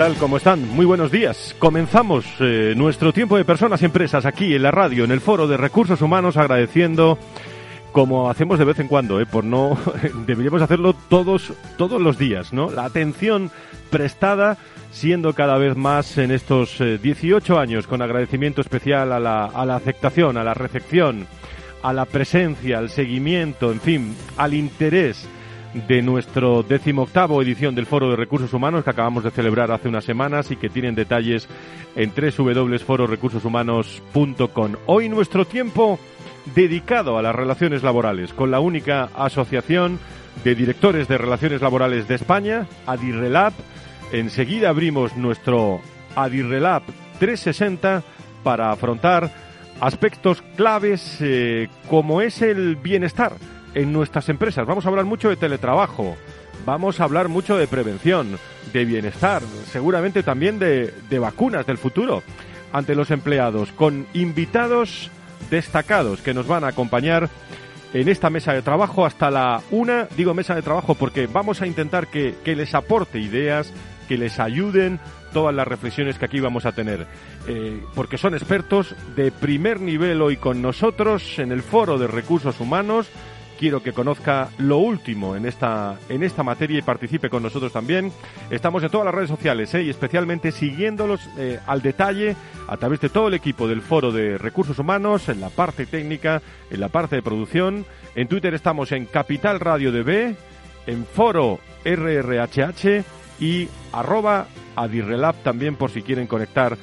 [0.00, 0.16] Tal?
[0.16, 0.66] ¿Cómo están?
[0.66, 1.54] Muy buenos días.
[1.58, 5.46] Comenzamos eh, nuestro tiempo de personas y empresas aquí en la radio, en el Foro
[5.46, 7.18] de Recursos Humanos, agradeciendo,
[7.92, 9.76] como hacemos de vez en cuando, eh, por no,
[10.26, 12.70] deberíamos hacerlo todos, todos los días, ¿no?
[12.70, 13.50] La atención
[13.90, 14.56] prestada
[14.90, 19.66] siendo cada vez más en estos 18 eh, años, con agradecimiento especial a la, a
[19.66, 21.26] la aceptación, a la recepción,
[21.82, 25.28] a la presencia, al seguimiento, en fin, al interés
[25.74, 30.04] de nuestro decimoctavo edición del Foro de Recursos Humanos que acabamos de celebrar hace unas
[30.04, 31.48] semanas y que tienen detalles
[31.94, 34.72] en www.fororecursoshumanos.com.
[34.86, 36.00] Hoy nuestro tiempo
[36.54, 39.98] dedicado a las relaciones laborales con la única asociación
[40.44, 43.52] de directores de relaciones laborales de España, Adirrelab.
[44.12, 45.80] Enseguida abrimos nuestro
[46.16, 46.82] Adirrelab
[47.18, 48.02] 360
[48.42, 49.30] para afrontar
[49.80, 53.34] aspectos claves eh, como es el bienestar
[53.74, 54.66] en nuestras empresas.
[54.66, 56.16] Vamos a hablar mucho de teletrabajo,
[56.64, 58.38] vamos a hablar mucho de prevención,
[58.72, 62.22] de bienestar, seguramente también de, de vacunas del futuro
[62.72, 65.10] ante los empleados, con invitados
[65.50, 67.28] destacados que nos van a acompañar
[67.92, 70.06] en esta mesa de trabajo hasta la una.
[70.16, 73.72] Digo mesa de trabajo porque vamos a intentar que, que les aporte ideas,
[74.08, 75.00] que les ayuden
[75.32, 77.06] todas las reflexiones que aquí vamos a tener.
[77.46, 82.60] Eh, porque son expertos de primer nivel hoy con nosotros en el Foro de Recursos
[82.60, 83.08] Humanos
[83.60, 88.10] quiero que conozca lo último en esta, en esta materia y participe con nosotros también.
[88.48, 89.82] Estamos en todas las redes sociales ¿eh?
[89.82, 94.38] y especialmente siguiéndolos eh, al detalle a través de todo el equipo del Foro de
[94.38, 97.84] Recursos Humanos, en la parte técnica, en la parte de producción.
[98.14, 100.34] En Twitter estamos en Capital Radio DB,
[100.86, 103.04] en Foro RRHH
[103.40, 106.78] y arroba Adirrelab también por si quieren conectar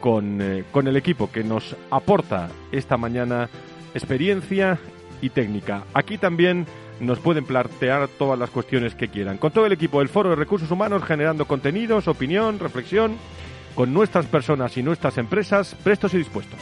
[0.00, 3.50] con, eh, con el equipo que nos aporta esta mañana
[3.94, 4.78] experiencia
[5.22, 5.84] y técnica.
[5.94, 6.66] Aquí también
[7.00, 9.38] nos pueden plantear todas las cuestiones que quieran.
[9.38, 13.16] Con todo el equipo del Foro de Recursos Humanos generando contenidos, opinión, reflexión,
[13.74, 16.60] con nuestras personas y nuestras empresas prestos y dispuestos.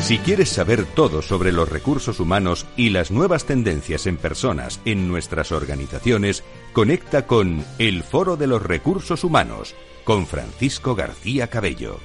[0.00, 5.06] Si quieres saber todo sobre los recursos humanos y las nuevas tendencias en personas en
[5.06, 6.42] nuestras organizaciones,
[6.72, 12.00] conecta con El Foro de los Recursos Humanos con Francisco García Cabello.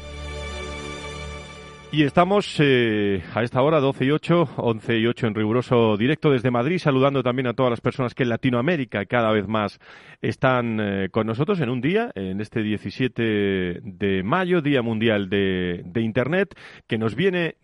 [1.95, 6.29] Y estamos eh, a esta hora, 12 y 8, 11 y 8 en riguroso directo
[6.29, 9.79] desde Madrid, saludando también a todas las personas que en Latinoamérica cada vez más
[10.21, 15.85] están eh, con nosotros en un día, en este 17 de mayo, Día Mundial de,
[15.95, 17.55] Internet, que nos viene,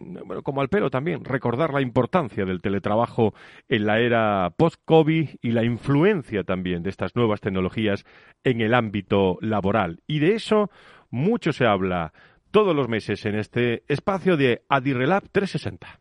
[0.44, 3.34] como al pelo también, recordar la importancia del teletrabajo
[3.68, 8.06] en la era post-COVID y la influencia también de estas nuevas tecnologías
[8.46, 10.00] en el ámbito laboral.
[10.08, 10.72] Y de eso
[11.10, 12.14] mucho se habla
[12.52, 16.01] todos los meses en este espacio de Adirrelab 360.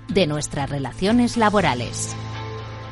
[0.13, 2.15] de nuestras relaciones laborales.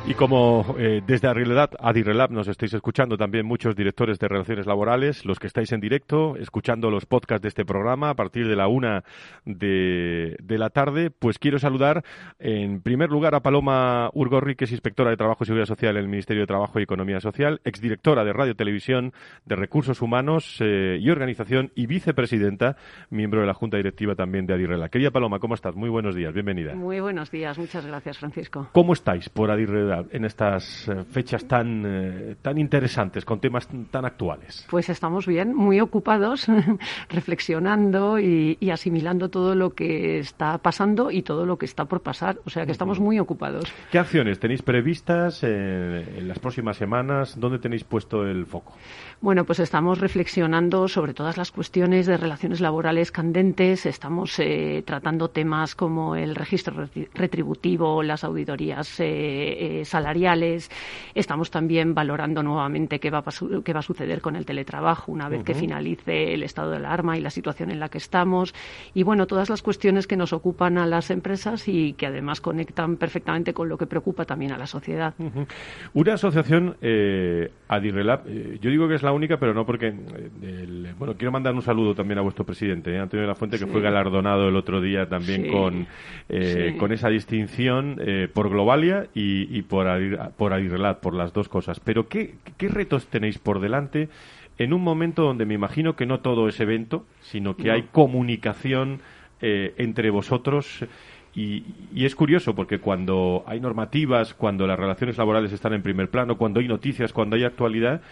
[0.06, 5.38] Y como eh, desde Adirrelab nos estáis escuchando también muchos directores de relaciones laborales, los
[5.38, 9.04] que estáis en directo, escuchando los podcasts de este programa a partir de la una
[9.44, 12.02] de, de la tarde, pues quiero saludar
[12.38, 16.02] en primer lugar a Paloma Urgorri, que es inspectora de Trabajo y Seguridad Social en
[16.02, 19.12] el Ministerio de Trabajo y Economía Social, exdirectora de Radio Televisión
[19.44, 22.76] de Recursos Humanos eh, y Organización y vicepresidenta,
[23.10, 24.90] miembro de la Junta Directiva también de Adirrelab.
[24.90, 25.76] Querida Paloma, ¿cómo estás?
[25.76, 26.74] Muy buenos días, bienvenida.
[26.74, 28.68] Muy buenos días, muchas gracias, Francisco.
[28.72, 29.50] ¿Cómo estáis por
[30.10, 34.66] En estas eh, fechas tan, eh, tan interesantes, con temas tan actuales?
[34.70, 36.46] Pues estamos bien, muy ocupados,
[37.08, 42.38] reflexionando y, asimilando todo lo que está pasando y todo lo que está por pasar.
[42.44, 43.64] O sea que estamos muy ocupados.
[43.90, 47.38] ¿Qué acciones tenéis previstas en las próximas semanas?
[47.38, 48.74] ¿Dónde tenéis puesto el foco?
[49.20, 53.86] Bueno, pues estamos reflexionando sobre todas las cuestiones de relaciones laborales candentes.
[53.86, 54.40] Estamos
[54.84, 60.70] tratando temas como el registro retributivo, las auditorías eh, eh, salariales.
[61.14, 65.28] Estamos también valorando nuevamente qué va, a, qué va a suceder con el teletrabajo una
[65.28, 68.54] vez que finalice el estado de alarma y la situación en la que estamos.
[68.94, 72.96] Y bueno, todas las cuestiones que nos ocupan a las empresas y que además conectan
[72.96, 75.14] perfectamente con lo que preocupa también a la sociedad.
[75.94, 79.92] Una asociación, eh, Adirrelab, eh, yo digo que es la única, pero no porque.
[80.98, 83.80] bueno, quiero mandar un saludo también a vuestro presidente, Antonio de la Fuente, que fue
[83.80, 85.86] galardonado el otro día también con,
[86.78, 87.96] con esa distinción
[88.32, 89.86] por Globalia y, por,
[90.36, 91.80] por por las dos cosas.
[91.80, 94.10] Pero ¿qué, retos tenéis por delante
[94.58, 99.00] en un momento donde me imagino que no todo es evento, sino que hay comunicación
[99.40, 100.84] eh, entre vosotros?
[101.34, 101.64] Y,
[101.94, 106.36] y, es curioso porque cuando hay normativas, cuando las relaciones laborales están en primer plano,
[106.36, 108.02] cuando hay noticias, cuando hay actualidad,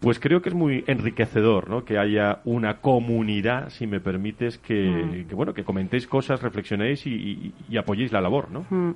[0.00, 1.84] pues creo que es muy enriquecedor, ¿no?
[1.84, 5.36] Que haya una comunidad, si me permites, que, mm.
[5.36, 8.64] bueno, que comentéis cosas, reflexionéis y, apoyéis la labor, ¿no?
[8.70, 8.94] Mm.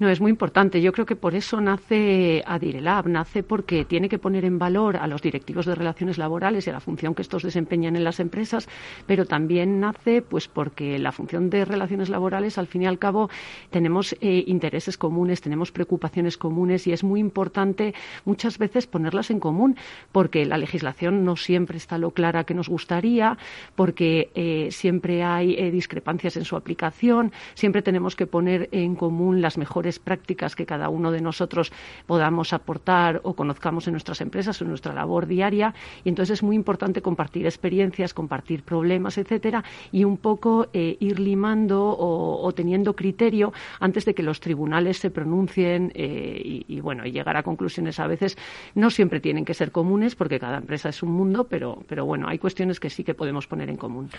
[0.00, 0.82] No, es muy importante.
[0.82, 5.06] Yo creo que por eso nace Adirelab, nace porque tiene que poner en valor a
[5.06, 8.68] los directivos de relaciones laborales y a la función que estos desempeñan en las empresas,
[9.06, 13.30] pero también nace, pues, porque la función de relaciones laborales, al fin y al cabo,
[13.70, 17.94] tenemos eh, intereses comunes, tenemos preocupaciones comunes y es muy importante
[18.24, 19.76] muchas veces ponerlas en común,
[20.10, 23.36] porque la legislación no siempre está lo clara que nos gustaría,
[23.74, 29.40] porque eh, siempre hay eh, discrepancias en su aplicación, siempre tenemos que poner en común
[29.40, 31.72] las mejores prácticas que cada uno de nosotros
[32.06, 35.74] podamos aportar o conozcamos en nuestras empresas o en nuestra labor diaria.
[36.04, 41.18] Y entonces es muy importante compartir experiencias, compartir problemas, etcétera, y un poco eh, ir
[41.18, 47.36] limando o, teniendo criterio antes de que los tribunales se pronuncien y, bueno, y llegar
[47.36, 48.36] a conclusiones a veces
[48.74, 52.28] no siempre tienen que ser comunes porque cada empresa es un mundo, pero, pero bueno,
[52.28, 54.10] hay cuestiones que sí que podemos poner en común.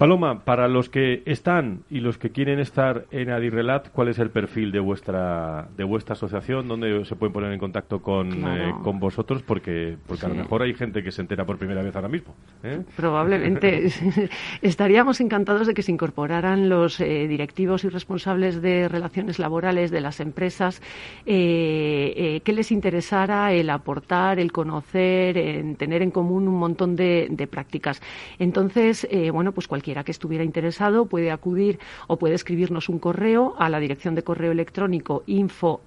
[0.00, 4.30] Paloma, para los que están y los que quieren estar en Adirrelat, ¿cuál es el
[4.30, 6.68] perfil de vuestra de vuestra asociación?
[6.68, 9.42] ¿Dónde se pueden poner en contacto con, eh, con vosotros?
[9.42, 12.34] Porque, porque a lo mejor hay gente que se entera por primera vez ahora mismo.
[12.62, 12.80] ¿eh?
[12.96, 13.88] Probablemente.
[14.62, 20.00] Estaríamos encantados de que se incorporaran los eh, directivos y responsables de relaciones laborales de
[20.00, 20.80] las empresas,
[21.26, 28.00] que les interesara el aportar, el conocer, en tener en común un montón de, prácticas.
[28.38, 33.54] Entonces, eh, bueno, pues cualquiera que estuviera interesado puede acudir o puede escribirnos un correo
[33.58, 35.80] a la dirección de correo electrónico info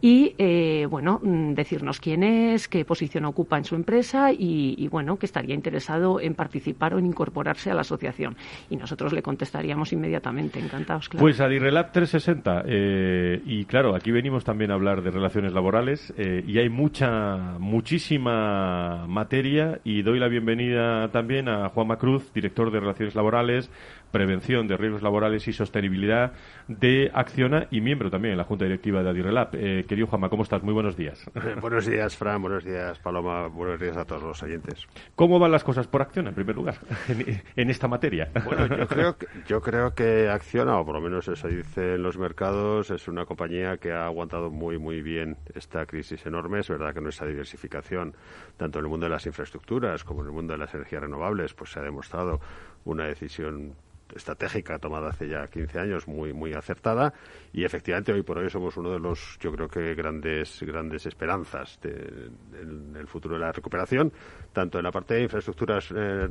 [0.00, 5.18] y eh, bueno mm, decirnos quién es, qué posición ocupa en su empresa y, bueno
[5.18, 8.36] que estaría interesado en participar o en incorporarse a la asociación
[8.70, 11.22] y nosotros le contestaríamos inmediatamente encantados claro.
[11.22, 16.44] Pues Adirelab 360 eh, y claro aquí venimos también a hablar de relaciones laborales eh,
[16.46, 22.80] y hay mucha muchísima materia y doy la bienvenida también a Juan Macruz director de
[22.80, 23.70] relaciones laborales
[24.10, 26.32] prevención de riesgos laborales y sostenibilidad
[26.66, 29.50] de Acciona y miembro también en la Junta Directiva de Adirrelab.
[29.54, 30.62] Eh, querido Juanma, ¿cómo estás?
[30.62, 31.24] Muy buenos días.
[31.60, 32.40] buenos días, Fran.
[32.42, 33.48] Buenos días, Paloma.
[33.48, 34.86] Buenos días a todos los oyentes.
[35.14, 36.76] ¿Cómo van las cosas por Acciona, en primer lugar,
[37.56, 38.30] en, esta materia?
[38.44, 42.02] Bueno, yo creo, que, yo creo que Acciona, o por lo menos eso dice en
[42.02, 46.60] los mercados, es una compañía que ha aguantado muy, muy bien esta crisis enorme.
[46.60, 48.14] Es verdad que nuestra diversificación,
[48.56, 51.54] tanto en el mundo de las infraestructuras como en el mundo de las energías renovables,
[51.54, 52.40] pues se ha demostrado
[52.84, 53.74] una decisión
[54.14, 57.12] estratégica tomada hace ya 15 años muy muy acertada
[57.52, 61.78] y efectivamente hoy por hoy somos uno de los yo creo que grandes grandes esperanzas
[61.82, 64.12] de, en el futuro de la recuperación
[64.52, 66.28] tanto en la parte de infraestructuras eh,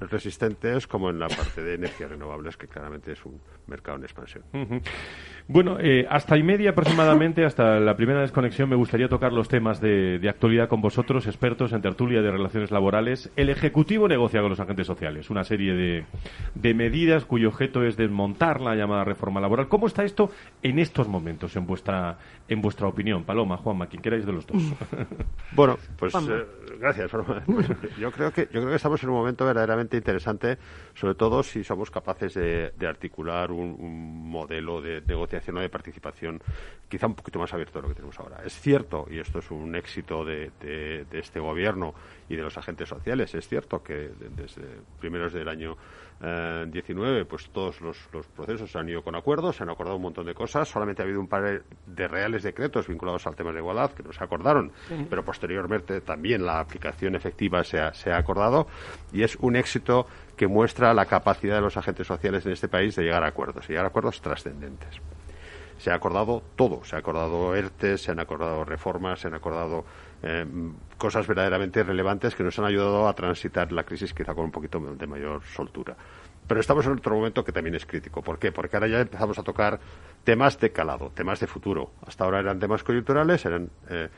[0.00, 4.44] resistentes como en la parte de energías renovables que claramente es un mercado en expansión.
[5.46, 9.80] Bueno, eh, hasta y media aproximadamente, hasta la primera desconexión, me gustaría tocar los temas
[9.80, 13.30] de, actualidad con vosotros, expertos en tertulia de relaciones laborales.
[13.36, 16.06] El Ejecutivo negocia con los agentes sociales una serie de,
[16.54, 16.74] de
[17.14, 19.68] medidas cuyo objeto es desmontar la llamada reforma laboral.
[19.68, 20.30] ¿Cómo está esto
[20.62, 22.18] en estos momentos, en vuestra,
[22.48, 23.24] en vuestra opinión?
[23.24, 24.62] Paloma, Juanma, quien queráis de los dos.
[25.52, 26.46] bueno, pues eh,
[26.78, 27.10] gracias,
[27.98, 30.58] yo creo que yo creo que estamos en un momento verdaderamente interesante,
[30.94, 36.40] sobre todo si somos capaces de, articular un, un modelo de negociación o de participación
[36.88, 38.42] quizá un poquito más abierto de lo que tenemos ahora.
[38.44, 40.52] Es cierto, y esto es un éxito de,
[41.12, 41.94] este gobierno
[42.28, 44.62] y de los agentes sociales, es cierto que desde
[45.00, 45.76] primeros del año
[46.66, 47.96] 19, pues todos los,
[48.34, 50.68] procesos se han ido con acuerdos, se han acordado un montón de cosas.
[50.68, 54.12] Solamente ha habido un par de reales decretos vinculados al tema de igualdad que no
[54.12, 54.72] se acordaron,
[55.08, 58.66] pero posteriormente también la aplicación efectiva se ha, se ha acordado
[59.12, 62.96] y es un éxito que muestra la capacidad de los agentes sociales en este país
[62.96, 65.00] de llegar a acuerdos, y llegar a acuerdos trascendentes
[65.78, 66.84] se ha acordado todo.
[66.84, 69.84] Se ha acordado ERTE, se han acordado reformas, se han acordado
[70.22, 70.46] eh,
[70.98, 74.78] cosas verdaderamente relevantes que nos han ayudado a transitar la crisis quizá con un poquito
[74.80, 75.96] de mayor soltura.
[76.46, 78.22] Pero estamos en otro momento que también es crítico.
[78.22, 78.52] ¿Por qué?
[78.52, 79.80] Porque ahora ya empezamos a tocar
[80.24, 81.92] temas de calado, temas de futuro.
[82.06, 84.08] Hasta ahora eran temas coyunturales, eran eh,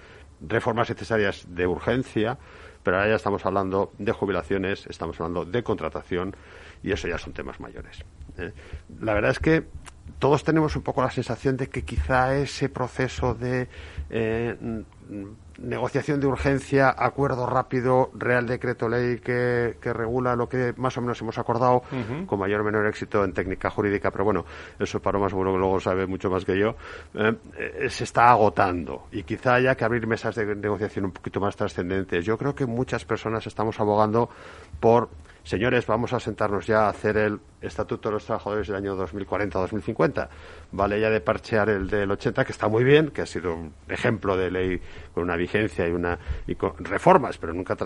[0.40, 2.36] reformas necesarias de urgencia,
[2.82, 6.36] pero ahora ya estamos hablando de jubilaciones, estamos hablando de contratación
[6.82, 8.04] y eso ya son temas mayores.
[8.38, 8.52] ¿eh?
[9.00, 9.66] La verdad es que
[10.18, 13.68] todos tenemos un poco la sensación de que quizá ese proceso de
[14.08, 14.84] eh,
[15.58, 21.20] negociación de urgencia, acuerdo rápido, real decreto ley que, regula lo que más o menos
[21.20, 21.82] hemos acordado,
[22.26, 24.44] con mayor o menor éxito en técnica jurídica, pero bueno,
[24.78, 26.76] eso para más seguro que luego sabe mucho más que yo,
[27.14, 31.40] eh, eh, se está agotando y quizá haya que abrir mesas de negociación un poquito
[31.40, 32.24] más trascendentes.
[32.24, 34.28] Yo creo que muchas personas estamos abogando
[34.80, 35.08] por
[35.46, 40.28] señores, vamos a sentarnos ya a hacer el Estatuto de los Trabajadores del año 2040-2050.
[40.72, 43.72] Vale ya de parchear el del 80, que está muy bien, que ha sido un
[43.88, 44.80] ejemplo de ley
[45.14, 47.76] con una vigencia y, una, y con reformas, pero nunca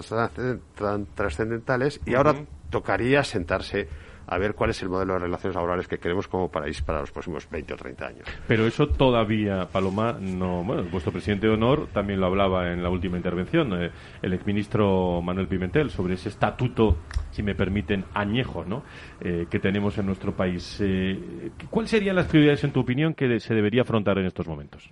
[1.14, 2.00] trascendentales.
[2.06, 2.34] Y ahora
[2.70, 3.88] tocaría sentarse
[4.30, 7.10] a ver cuál es el modelo de relaciones laborales que queremos como país para los
[7.10, 8.28] próximos 20 o 30 años.
[8.46, 10.62] Pero eso todavía, Paloma, no.
[10.62, 13.90] Bueno, vuestro presidente de honor también lo hablaba en la última intervención, eh,
[14.22, 16.98] el exministro Manuel Pimentel, sobre ese estatuto,
[17.32, 18.84] si me permiten, añejo, ¿no?
[19.20, 20.78] Eh, que tenemos en nuestro país.
[20.80, 24.90] Eh, ¿Cuáles serían las prioridades, en tu opinión, que se debería afrontar en estos momentos?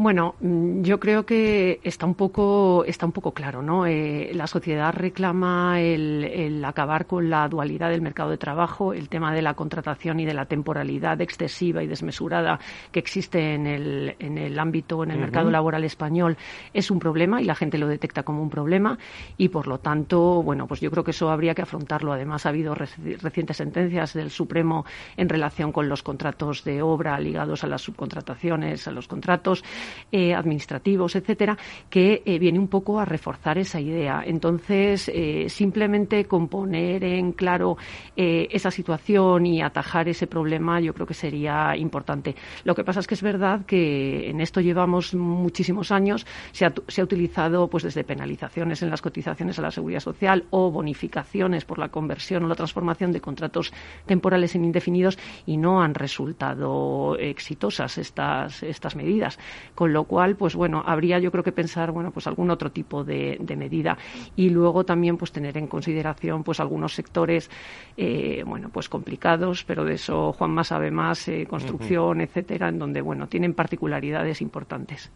[0.00, 3.84] Bueno, mm, yo creo que está un poco, está un poco claro, ¿no?
[3.84, 9.34] Eh, la sociedad reclama el, acabar con la dualidad del mercado de trabajo, el tema
[9.34, 12.60] de la contratación y de la temporalidad excesiva y desmesurada
[12.92, 16.36] que existe en el, en el ámbito, en el mercado laboral español,
[16.72, 18.96] es un problema y la gente lo detecta como un problema
[19.36, 22.12] y, por lo tanto, bueno, pues yo creo que eso habría que afrontarlo.
[22.12, 24.86] Además, ha habido recientes sentencias del Supremo
[25.16, 29.64] en relación con los contratos de obra ligados a las subcontrataciones, a los contratos
[30.10, 31.56] eh, administrativos, etcétera,
[31.88, 34.22] que eh, viene un poco a reforzar esa idea.
[34.24, 37.76] Entonces, eh, simplemente componer en claro
[38.16, 42.34] esa situación y atajar ese problema, yo creo que sería importante.
[42.64, 46.72] Lo que pasa es que es verdad que en esto llevamos muchísimos años, se ha,
[46.88, 51.64] se ha utilizado pues desde penalizaciones en las cotizaciones a la seguridad social o bonificaciones
[51.64, 53.72] por la conversión o la transformación de contratos
[54.06, 59.38] temporales en indefinidos y no han resultado exitosas estas, estas medidas.
[59.78, 63.04] Con lo cual, pues bueno, habría yo creo que pensar, bueno, pues algún otro tipo
[63.04, 63.96] de, medida.
[64.34, 67.48] Y luego también, pues tener en consideración, pues algunos sectores,
[67.96, 72.80] eh, bueno, pues complicados, pero de eso Juan más sabe más, eh, construcción, etcétera, en
[72.80, 75.12] donde, bueno, tienen particularidades importantes.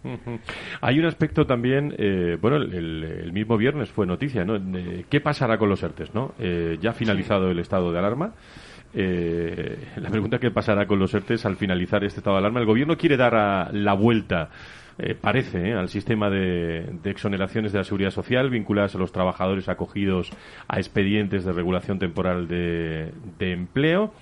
[0.81, 4.61] Hay un aspecto también, eh, bueno, el, mismo viernes fue noticia, ¿no?
[5.11, 6.35] ¿Qué pasará con los ERTES, no?
[6.38, 8.35] ya ha finalizado el estado de alarma.
[8.94, 12.61] Eh, la pregunta que pasará con los ERTES al finalizar este estado de alarma.
[12.61, 14.50] El gobierno quiere dar la vuelta,
[14.99, 19.68] eh, parece, eh, al sistema de, exoneraciones de la seguridad social vinculadas a los trabajadores
[19.68, 20.30] acogidos
[20.68, 24.12] a expedientes de regulación temporal de empleo.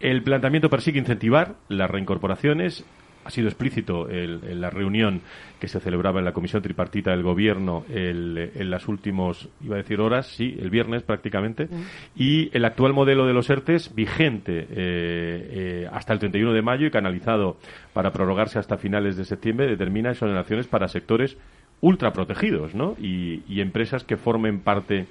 [0.00, 2.84] El planteamiento persigue incentivar las reincorporaciones
[3.24, 5.22] ha sido explícito en la reunión
[5.58, 10.00] que se celebraba en la comisión tripartita del gobierno en las últimas, iba a decir
[10.00, 11.68] horas, sí, el viernes prácticamente,
[12.14, 16.86] y el actual modelo de los ERTES vigente eh, eh, hasta el 31 de mayo
[16.86, 17.56] y canalizado
[17.92, 21.36] para prorrogarse hasta finales de septiembre determina exoneraciones para sectores
[21.80, 22.96] ultraprotegidos ¿no?
[22.98, 25.06] y, y empresas que formen parte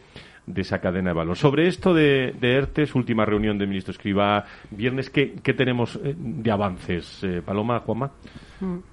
[0.45, 1.37] de esa cadena de valor.
[1.37, 6.15] Sobre esto de, de ERTES, última reunión del ministro Escriba, viernes, ¿qué, qué tenemos eh,
[6.17, 7.23] de avances?
[7.23, 8.11] Eh, Paloma, Juanma.
[8.59, 8.92] Mm.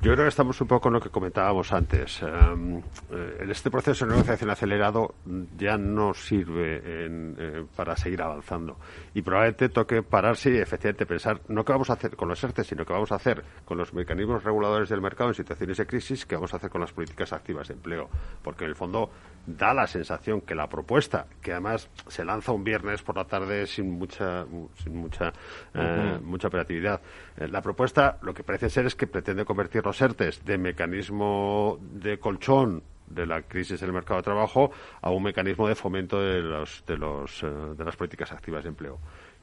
[0.00, 2.22] Yo creo que estamos un poco con lo que comentábamos antes.
[2.22, 2.78] Em,
[3.10, 5.16] eh, este proceso de negociación acelerado
[5.56, 8.76] ya no sirve eh, para seguir avanzando.
[9.12, 12.62] Y probablemente toque pararse y efectivamente pensar no qué vamos a hacer con los ERTE,
[12.62, 16.24] sino qué vamos a hacer con los mecanismos reguladores del mercado en situaciones de crisis,
[16.26, 18.08] qué vamos a hacer con las políticas activas de empleo.
[18.44, 19.10] Porque en el fondo
[19.48, 23.66] da la sensación que la propuesta, que además se lanza un viernes por la tarde
[23.66, 25.32] sin mucha, sin mucha,
[25.74, 27.00] eh, mucha operatividad,
[27.36, 32.18] la propuesta lo que parece ser es que pretende convertir los ERTES de mecanismo de
[32.18, 36.84] colchón de la crisis del mercado de trabajo a un mecanismo de fomento de, los,
[36.86, 38.98] de, los, eh, de las políticas activas de empleo.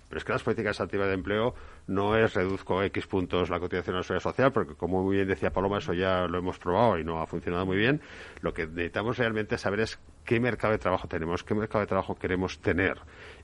[0.08, 1.56] Pero es que las políticas activas de empleo
[1.88, 5.28] no es reduzco X puntos la cotización a la seguridad social, porque como muy bien
[5.28, 8.02] decía Paloma, eso ya lo hemos probado y no ha funcionado muy bien.
[8.42, 12.14] Lo que necesitamos realmente saber es qué mercado de trabajo tenemos, qué mercado de trabajo
[12.14, 13.00] queremos tener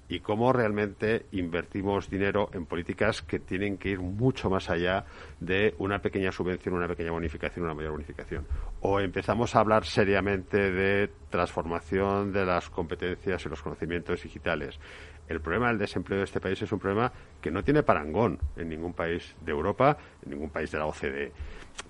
[0.09, 5.05] y cómo realmente invertimos dinero en políticas que tienen que ir mucho más allá
[5.39, 8.45] de una pequeña subvención, una pequeña bonificación, una mayor bonificación.
[8.81, 14.79] O empezamos a hablar seriamente de transformación de las competencias y los conocimientos digitales.
[15.27, 17.11] El problema del desempleo de este país es un problema
[17.41, 21.31] que no tiene parangón en ningún país de Europa, en ningún país de la OCDE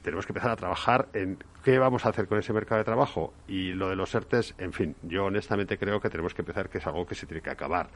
[0.02, 3.34] tenemos que empezar a trabajar en qué vamos a hacer con ese mercado de trabajo.
[3.48, 6.80] Y lo de los ERTES, en fin, yo honestamente creo que tenemos que empezar, que
[6.80, 7.90] es algo que se tiene que acabar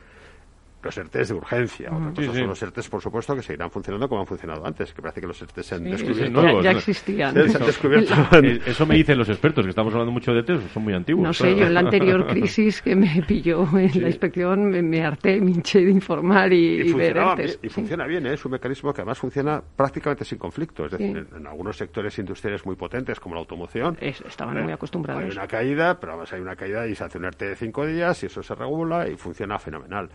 [0.86, 1.90] los ERTES de urgencia.
[1.92, 5.22] Otra son los ERTES, por supuesto, que seguirán funcionando como han funcionado antes, que parece
[5.22, 6.62] que los ERTES se han descubierto.
[6.62, 7.36] ya, existían.
[7.38, 11.24] Eso me dicen los expertos, que estamos hablando mucho de ERTES, son muy antiguos.
[11.24, 15.42] No sé, yo en la anterior crisis que me pilló en la inspección me, harté,
[15.42, 17.60] me hinché de informar y, y, ver ERTES.
[17.64, 18.34] y funciona bien, ¿eh?
[18.34, 20.86] es un mecanismo que además funciona prácticamente sin conflicto.
[20.86, 25.24] Es decir, en, algunos sectores industriales muy potentes, como la automoción, estaban muy acostumbrados.
[25.24, 27.86] Hay una caída, pero además hay una caída y se hace un ERTE de cinco
[27.86, 30.10] días y eso se regula y funciona fenomenal.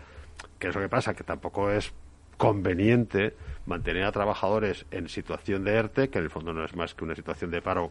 [0.61, 1.15] ¿Qué es lo que pasa?
[1.15, 1.91] Que tampoco es
[2.37, 3.33] conveniente
[3.65, 7.03] mantener a trabajadores en situación de ERTE, que en el fondo no es más que
[7.03, 7.89] una situación de paro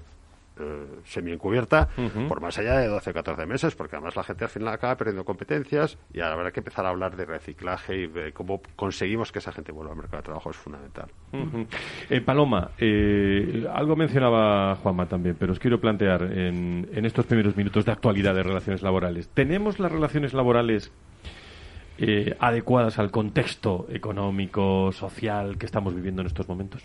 [0.56, 1.88] eh, semi-encubierta,
[2.28, 4.96] por más allá de 12 o 14 meses, porque además la gente al final acaba
[4.96, 9.32] perdiendo competencias y ahora habrá que empezar a hablar de reciclaje y de cómo conseguimos
[9.32, 11.08] que esa gente vuelva al mercado de trabajo es fundamental.
[12.08, 17.56] Eh, Paloma, eh, algo mencionaba Juanma también, pero os quiero plantear en, en estos primeros
[17.56, 19.28] minutos de actualidad de relaciones laborales.
[19.28, 20.92] ¿Tenemos las relaciones laborales
[22.00, 26.83] eh, adecuadas al contexto económico, social que estamos viviendo en estos momentos?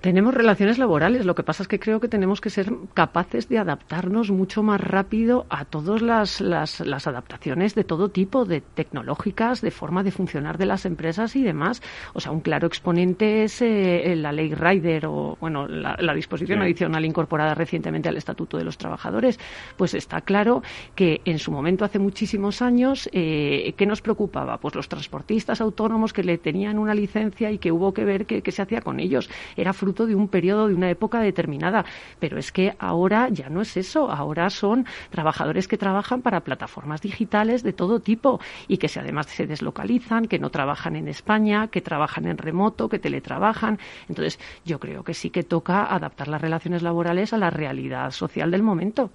[0.00, 3.58] Tenemos relaciones laborales, lo que pasa es que creo que tenemos que ser capaces de
[3.58, 9.72] adaptarnos mucho más rápido a todas las, las, adaptaciones de todo tipo, de tecnológicas, de
[9.72, 11.82] forma de funcionar de las empresas y demás.
[12.14, 17.04] O sea, un claro exponente es eh, la ley Rider o, bueno, la, disposición adicional
[17.04, 19.40] incorporada recientemente al Estatuto de los Trabajadores.
[19.76, 20.62] Pues está claro
[20.94, 24.58] que en su momento, hace muchísimos años, eh, ¿qué nos preocupaba?
[24.58, 28.42] Pues los transportistas autónomos que le tenían una licencia y que hubo que ver qué,
[28.42, 29.28] qué se hacía con ellos.
[29.56, 31.84] Era de un periodo, de una época determinada.
[32.18, 34.10] Pero es que ahora ya no es eso.
[34.10, 39.26] Ahora son trabajadores que trabajan para plataformas digitales de todo tipo y que se, además
[39.26, 43.78] se deslocalizan, que no trabajan en España, que trabajan en remoto, que teletrabajan.
[44.08, 48.50] Entonces, yo creo que sí que toca adaptar las relaciones laborales a la realidad social
[48.50, 49.10] del momento.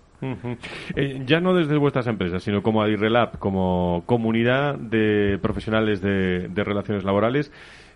[0.96, 7.04] Eh, ya no desde vuestras empresas, sino como Adirrelab, como comunidad de profesionales de relaciones
[7.04, 7.52] laborales.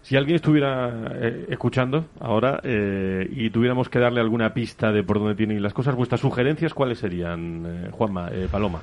[0.08, 5.20] Si alguien estuviera eh, escuchando ahora eh, y tuviéramos que darle alguna pista de por
[5.20, 8.82] dónde tienen las cosas, vuestras sugerencias, ¿cuáles serían, eh, Juanma, Paloma?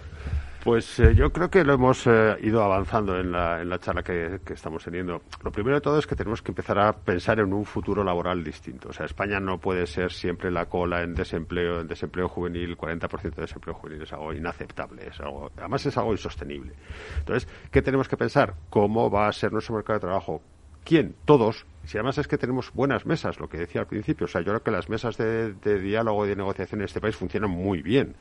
[0.63, 2.07] Pues yo creo que lo hemos
[2.43, 5.23] ido avanzando en la, en la charla que, estamos teniendo.
[5.43, 8.45] Lo primero de todo es que tenemos que empezar a pensar en un futuro laboral
[8.45, 8.91] distinto.
[8.91, 13.35] O sea, España no puede ser siempre la cola en desempleo, en desempleo juvenil, 40%
[13.35, 16.75] de desempleo juvenil es algo inaceptable, es algo, además es algo insostenible.
[17.19, 18.55] Entonces, ¿qué tenemos que pensar?
[18.69, 20.43] ¿Cómo va a ser nuestro mercado de trabajo?
[20.85, 21.17] ¿Quién?
[21.25, 21.67] Todos.
[21.85, 24.25] Si además es que tenemos buenas mesas, lo que decía al principio.
[24.25, 27.01] O sea, yo creo que las mesas de, de diálogo y de negociación en este
[27.01, 28.17] país funcionan muy bien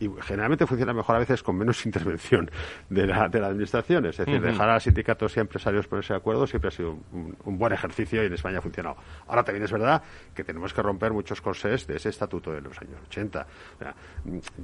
[0.00, 2.50] y generalmente funciona mejor a veces con menos intervención
[2.88, 4.06] de la, de la administración.
[4.06, 7.58] Es decir, dejar a sindicatos y a empresarios ponerse de acuerdo siempre ha sido un,
[7.58, 8.96] buen ejercicio y en España ha funcionado.
[9.26, 10.02] Ahora también es verdad
[10.34, 13.46] que tenemos que romper muchos corsés de ese estatuto de los años 80.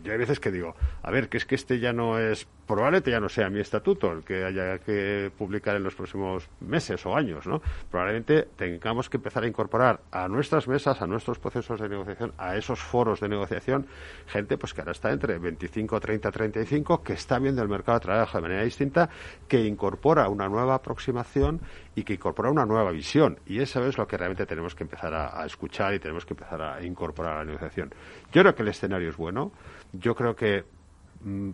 [0.03, 3.11] yo hay veces que digo, a ver, que es que este ya no es, probablemente
[3.11, 7.17] ya no sea mi estatuto el que haya que publicar en los próximos meses o
[7.17, 7.61] años, ¿no?
[7.91, 12.57] Probablemente tengamos que empezar a incorporar a nuestras mesas, a nuestros procesos de negociación, a
[12.57, 13.87] esos foros de negociación,
[14.27, 18.05] gente pues que ahora está entre 25, 30, 35, que está viendo el mercado de
[18.05, 19.09] trabajo de manera distinta,
[19.49, 21.61] que incorpora una nueva aproximación
[21.95, 23.39] y que incorpora una nueva visión.
[23.47, 26.61] Y eso es lo que realmente tenemos que empezar a, escuchar y tenemos que empezar
[26.63, 27.91] a incorporar a la negociación.
[28.33, 29.53] Yo creo que el escenario es bueno.
[29.93, 30.65] Yo creo que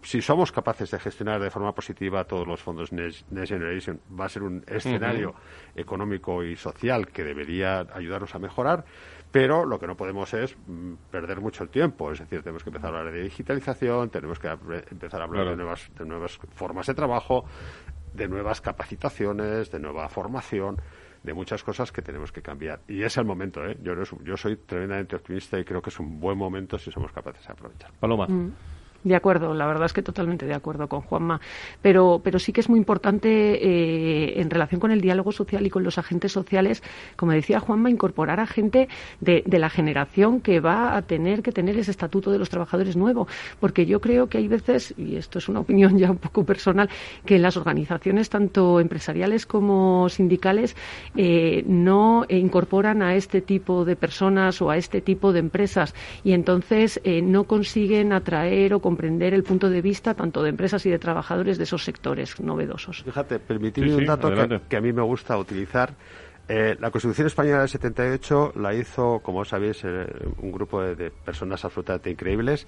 [0.02, 4.28] si somos capaces de gestionar de forma positiva todos los fondos Next, Generation, va a
[4.28, 5.34] ser un escenario
[5.74, 8.84] económico y social que debería ayudarnos a mejorar.
[9.30, 12.10] Pero lo que no podemos es mm, perder mucho el tiempo.
[12.10, 15.56] Es decir, tenemos que empezar a hablar de digitalización, tenemos que empezar a hablar de,
[15.56, 17.44] nuevas, de nuevas formas de trabajo,
[18.12, 20.78] de nuevas capacitaciones, de nueva formación
[21.22, 22.80] de muchas cosas que tenemos que cambiar.
[22.88, 23.76] Y es el momento, ¿eh?
[23.82, 23.92] Yo,
[24.24, 27.52] yo soy tremendamente optimista y creo que es un buen momento si somos capaces de
[27.52, 27.92] aprovechar.
[28.00, 28.26] Paloma.
[28.26, 28.52] Mm.
[29.02, 31.40] De acuerdo, la verdad es que totalmente de acuerdo con Juanma.
[31.80, 35.70] Pero, pero sí que es muy importante eh, en relación con el diálogo social y
[35.70, 36.82] con los agentes sociales,
[37.16, 38.88] como decía Juanma, incorporar a gente
[39.20, 42.96] de, de, la generación que va a tener que tener ese estatuto de los trabajadores
[42.96, 43.26] nuevo.
[43.58, 46.88] Porque yo creo que hay veces, y esto es una opinión ya un poco personal,
[47.24, 50.76] que en las organizaciones tanto empresariales como sindicales
[51.16, 56.32] eh, no incorporan a este tipo de personas o a este tipo de empresas y
[56.32, 60.90] entonces eh, no consiguen atraer o comprender el punto de vista tanto de empresas y
[60.90, 63.04] de trabajadores de esos sectores novedosos.
[63.04, 64.28] Fíjate, permitidme un dato
[64.68, 65.94] que, a mí me gusta utilizar.
[66.48, 70.06] Eh, la Constitución Española del 78 la hizo, como sabéis, eh,
[70.38, 72.66] un grupo de personas absolutamente increíbles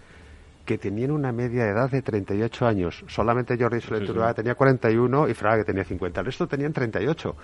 [0.64, 3.04] que tenían una media edad de 38 años.
[3.08, 6.20] Solamente Jordi Soler sí, tenía 41 y Fraga que tenía 50.
[6.20, 7.36] El resto tenían 38.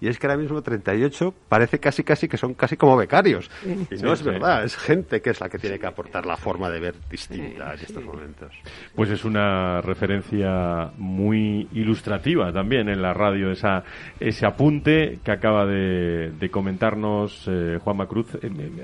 [0.00, 3.50] Y es que ahora mismo 38 parece casi casi que son casi como becarios.
[3.64, 6.68] Y no es verdad, es gente que es la que tiene que aportar la forma
[6.70, 8.52] de ver distinta en estos momentos.
[8.94, 13.84] Pues es una referencia muy ilustrativa también en la radio, esa,
[14.20, 18.34] ese apunte que acaba de, comentarnos eh, Juanma Cruz.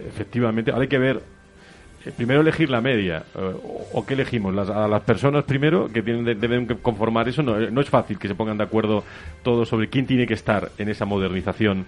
[0.08, 1.39] Efectivamente, ahora hay que ver eh,
[2.16, 3.24] primero elegir la media.
[3.34, 3.54] Eh,
[3.92, 4.54] ¿O qué elegimos?
[4.54, 7.42] Las, a las personas primero que tienen, deben conformar eso.
[7.42, 9.04] No, no, es fácil que se pongan de acuerdo
[9.42, 11.86] todos sobre quién tiene que estar en esa modernización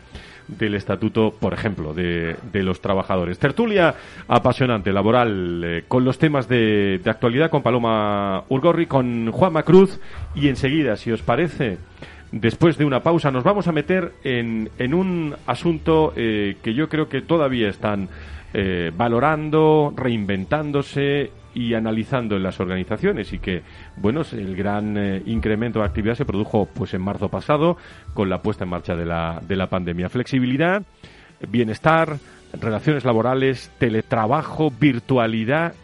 [0.49, 3.39] del estatuto, por ejemplo, de, de los trabajadores.
[3.39, 3.95] Tertulia
[4.29, 9.99] apasionante, laboral, eh, con los temas de, de, actualidad con Paloma Urgorri, con Juanma Cruz
[10.35, 11.79] y enseguida, si os parece,
[12.33, 17.09] después de una pausa, nos vamos a meter en, en un asunto que yo creo
[17.09, 18.09] que todavía están
[18.55, 23.63] eh, valorando, reinventándose y analizando en las organizaciones y que
[23.97, 27.77] bueno el gran eh, incremento de actividad se produjo pues en marzo pasado
[28.15, 30.83] con la puesta en marcha de la, de la pandemia flexibilidad
[31.49, 32.19] bienestar
[32.59, 35.75] relaciones laborales teletrabajo virtualidad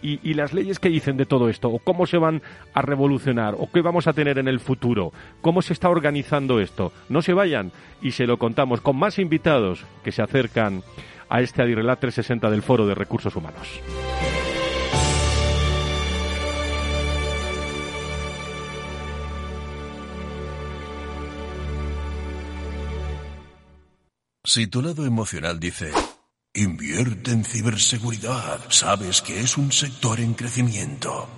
[0.00, 2.40] y, y, las leyes que dicen de todo esto, o cómo se van
[2.72, 6.92] a revolucionar, o qué vamos a tener en el futuro, cómo se está organizando esto.
[7.08, 10.84] No se vayan y se lo contamos con más invitados que se acercan
[11.28, 13.80] a este Adirrelat 360 del Foro de Recursos Humanos.
[24.44, 25.92] Si tu lado emocional dice,
[26.54, 31.37] invierte en ciberseguridad, sabes que es un sector en crecimiento.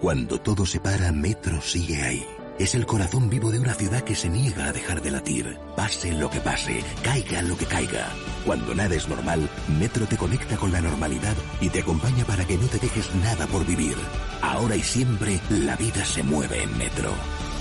[0.00, 2.26] Cuando todo se para, Metro sigue ahí.
[2.58, 5.58] Es el corazón vivo de una ciudad que se niega a dejar de latir.
[5.76, 8.08] Pase lo que pase, caiga lo que caiga.
[8.44, 12.56] Cuando nada es normal, Metro te conecta con la normalidad y te acompaña para que
[12.56, 13.94] no te dejes nada por vivir.
[14.42, 17.10] Ahora y siempre, la vida se mueve en Metro.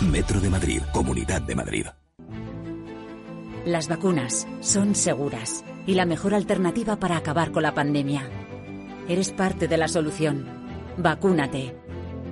[0.10, 1.86] Metro de Madrid, Comunidad de Madrid.
[3.66, 8.30] Las vacunas son seguras y la mejor alternativa para acabar con la pandemia.
[9.08, 10.46] Eres parte de la solución.
[10.98, 11.89] Vacúnate.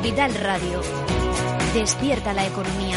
[0.00, 0.80] Capital Radio.
[1.74, 2.96] Despierta la economía.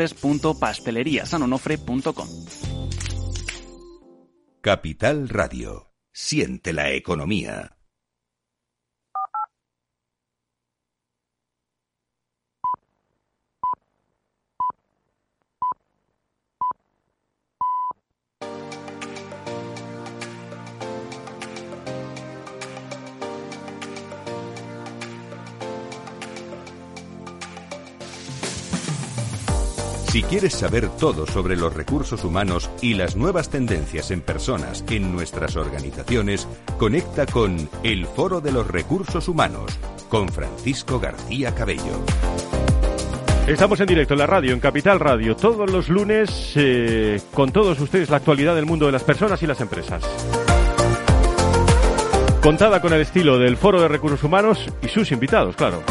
[0.07, 2.27] www.pasteleriasanonofre.com.
[4.61, 5.91] Capital Radio.
[6.13, 7.77] Siente la economía.
[30.11, 35.13] Si quieres saber todo sobre los recursos humanos y las nuevas tendencias en personas en
[35.13, 39.71] nuestras organizaciones, conecta con El Foro de los Recursos Humanos
[40.09, 42.03] con Francisco García Cabello.
[43.47, 47.79] Estamos en directo en la radio, en Capital Radio, todos los lunes eh, con todos
[47.79, 50.03] ustedes la actualidad del mundo de las personas y las empresas.
[52.43, 55.81] Contada con el estilo del Foro de Recursos Humanos y sus invitados, claro.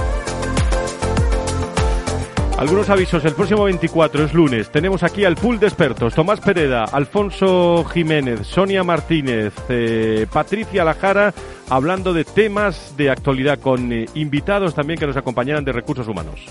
[2.60, 4.70] Algunos avisos, el próximo 24 es lunes.
[4.70, 6.14] Tenemos aquí al pool de expertos.
[6.14, 11.32] Tomás Pereda, Alfonso Jiménez, Sonia Martínez, eh, Patricia Lajara,
[11.70, 16.44] hablando de temas de actualidad con eh, invitados también que nos acompañarán de recursos humanos.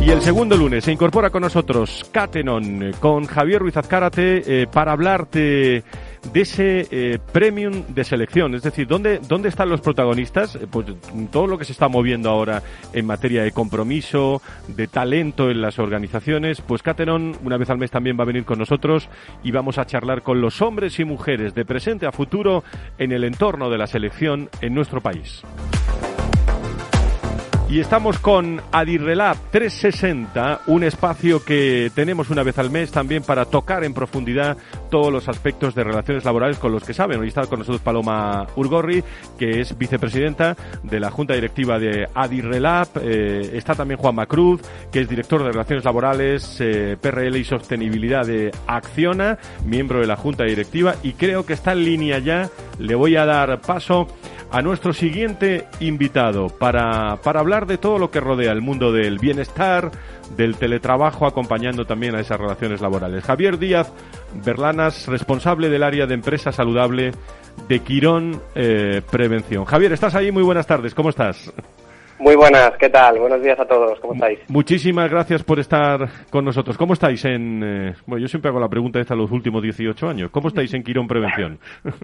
[0.00, 4.92] Y el segundo lunes se incorpora con nosotros Catenon eh, con Javier Ruiz Azcárate para
[4.92, 5.84] hablarte
[6.32, 8.54] de ese eh, premium de selección.
[8.54, 10.56] Es decir, ¿dónde, ¿dónde están los protagonistas?
[10.56, 10.86] Eh, pues
[11.30, 15.78] todo lo que se está moviendo ahora en materia de compromiso, de talento en las
[15.78, 16.60] organizaciones.
[16.60, 19.08] Pues Cateron, una vez al mes también va a venir con nosotros
[19.42, 22.64] y vamos a charlar con los hombres y mujeres de presente a futuro
[22.98, 25.42] en el entorno de la selección en nuestro país.
[27.68, 33.44] Y estamos con Adirrelab 360, un espacio que tenemos una vez al mes también para
[33.44, 34.56] tocar en profundidad
[34.88, 37.18] todos los aspectos de relaciones laborales con los que saben.
[37.18, 39.02] Hoy está con nosotros Paloma Urgorri,
[39.36, 42.86] que es vicepresidenta de la Junta Directiva de Adirrelab.
[43.02, 44.60] Eh, está también Juan Macruz,
[44.92, 50.16] que es director de Relaciones Laborales, eh, PRL y Sostenibilidad de Acciona, miembro de la
[50.16, 50.94] Junta Directiva.
[51.02, 52.48] Y creo que está en línea ya.
[52.78, 54.06] Le voy a dar paso
[54.50, 59.18] a nuestro siguiente invitado para, para hablar de todo lo que rodea el mundo del
[59.18, 59.90] bienestar,
[60.36, 63.24] del teletrabajo, acompañando también a esas relaciones laborales.
[63.24, 63.92] Javier Díaz
[64.44, 67.12] Berlanas, responsable del área de empresa saludable
[67.68, 69.64] de Quirón eh, Prevención.
[69.64, 70.30] Javier, ¿estás ahí?
[70.30, 71.52] Muy buenas tardes, ¿cómo estás?
[72.18, 73.18] Muy buenas, ¿qué tal?
[73.18, 74.38] Buenos días a todos, ¿cómo estáis?
[74.48, 76.78] Muchísimas gracias por estar con nosotros.
[76.78, 77.62] ¿Cómo estáis en...
[77.62, 80.30] Eh, bueno, yo siempre hago la pregunta esta los últimos 18 años.
[80.30, 81.58] ¿Cómo estáis en Quirón Prevención?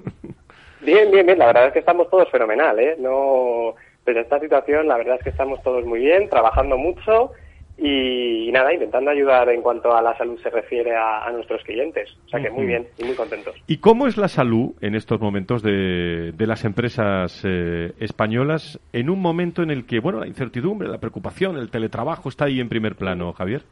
[0.82, 1.38] Bien, bien, bien.
[1.38, 2.96] La verdad es que estamos todos fenomenal, ¿eh?
[2.98, 7.30] No, pero esta situación, la verdad es que estamos todos muy bien, trabajando mucho
[7.78, 12.10] y, nada, intentando ayudar en cuanto a la salud se refiere a, nuestros clientes.
[12.26, 13.54] O sea que muy bien y muy contentos.
[13.66, 19.08] ¿Y cómo es la salud en estos momentos de, de las empresas eh, españolas en
[19.08, 22.68] un momento en el que, bueno, la incertidumbre, la preocupación, el teletrabajo está ahí en
[22.68, 23.62] primer plano, Javier?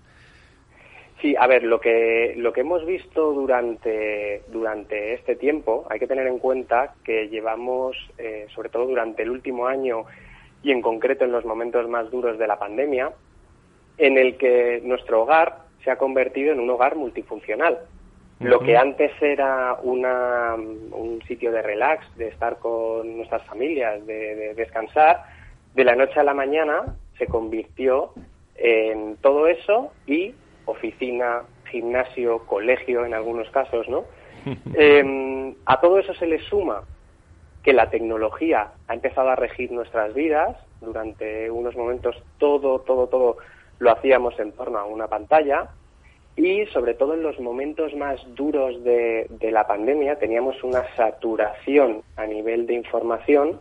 [1.20, 6.06] Sí, a ver, lo que, lo que hemos visto durante, durante este tiempo, hay que
[6.06, 10.04] tener en cuenta que llevamos, eh, sobre todo durante el último año
[10.62, 13.12] y en concreto en los momentos más duros de la pandemia,
[13.98, 17.80] en el que nuestro hogar se ha convertido en un hogar multifuncional.
[18.38, 24.34] Lo que antes era una, un sitio de relax, de estar con nuestras familias, de,
[24.34, 25.24] de descansar,
[25.74, 28.14] de la noche a la mañana se convirtió
[28.56, 30.34] en todo eso y
[30.70, 34.04] oficina, gimnasio, colegio en algunos casos, ¿no?
[34.74, 36.82] Em, a todo eso se le suma
[37.62, 40.56] que la tecnología ha empezado a regir nuestras vidas.
[40.80, 43.36] Durante unos momentos todo, todo, todo
[43.78, 45.68] lo hacíamos en torno a una pantalla
[46.36, 52.02] y sobre todo en los momentos más duros de, de la pandemia teníamos una saturación
[52.16, 53.58] a nivel de información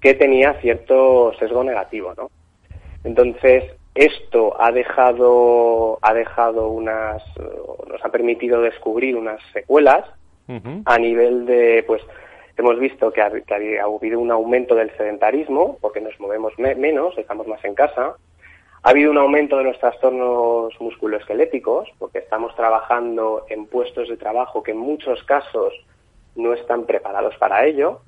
[0.00, 2.30] que tenía cierto sesgo negativo, ¿no?
[3.04, 7.22] Entonces, esto ha dejado, ha dejado unas,
[7.88, 10.04] nos ha permitido descubrir unas secuelas
[10.84, 12.02] a nivel de, pues,
[12.56, 13.30] hemos visto que ha,
[13.84, 18.16] habido un aumento del sedentarismo, porque nos movemos menos, estamos más en casa.
[18.82, 24.62] Ha habido un aumento de los trastornos musculoesqueléticos, porque estamos trabajando en puestos de trabajo
[24.62, 25.72] que en muchos casos
[26.34, 28.00] no están preparados para ello.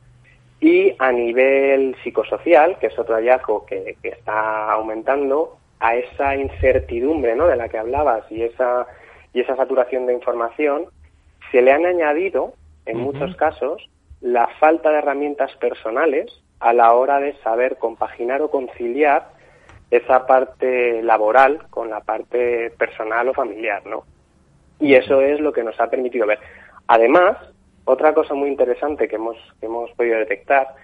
[0.61, 7.35] Y a nivel psicosocial, que es otro hallazgo que, que está aumentando, a esa incertidumbre
[7.35, 7.47] ¿no?
[7.47, 8.87] de la que hablabas y esa,
[9.33, 10.87] y esa saturación de información,
[11.51, 12.55] se le han añadido,
[12.87, 13.89] en muchos casos,
[14.21, 19.29] la falta de herramientas personales a la hora de saber compaginar o conciliar
[19.91, 24.05] esa parte laboral con la parte personal o familiar, ¿no?
[24.81, 26.39] Y eso es lo que nos ha permitido ver.
[26.87, 27.37] Además,
[27.85, 30.75] otra cosa muy interesante que hemos, que hemos podido detectar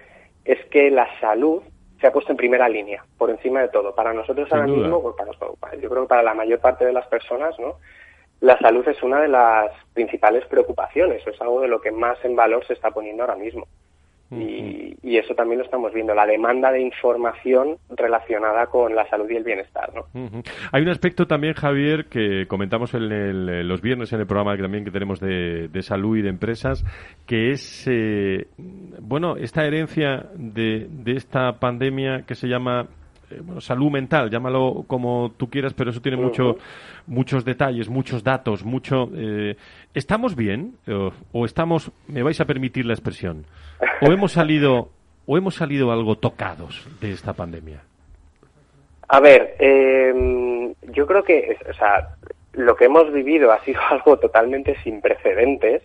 [0.45, 1.61] es que la salud
[2.03, 3.95] se ha puesto en primera línea, por encima de todo.
[3.95, 7.07] Para nosotros ahora mismo, pues, para, yo creo que para la mayor parte de las
[7.07, 7.77] personas, ¿no?
[8.41, 12.35] la salud es una de las principales preocupaciones, es algo de lo que más en
[12.35, 13.67] valor se está poniendo ahora mismo.
[14.41, 19.35] Y, eso también lo estamos viendo, la demanda de información relacionada con la salud y
[19.35, 19.93] el bienestar.
[19.93, 20.05] ¿no?
[20.71, 24.83] Hay un aspecto también, Javier, que comentamos en los viernes en el programa que también
[24.83, 26.83] que tenemos de, salud y de empresas,
[27.27, 28.47] que es, eh,
[28.99, 32.87] bueno, esta herencia de, de esta pandemia que se llama
[33.41, 36.57] bueno, salud mental, llámalo como tú quieras, pero eso tiene mucho,
[37.07, 39.09] muchos detalles, muchos datos, mucho.
[39.93, 40.75] ¿Estamos bien
[41.31, 43.45] o estamos, me vais a permitir la expresión,
[44.01, 44.89] o hemos salido
[45.25, 47.81] o hemos salido algo tocados de esta pandemia?
[49.07, 52.15] A ver, em, yo creo que, o sea,
[52.53, 55.83] lo que hemos vivido ha sido algo totalmente sin precedentes.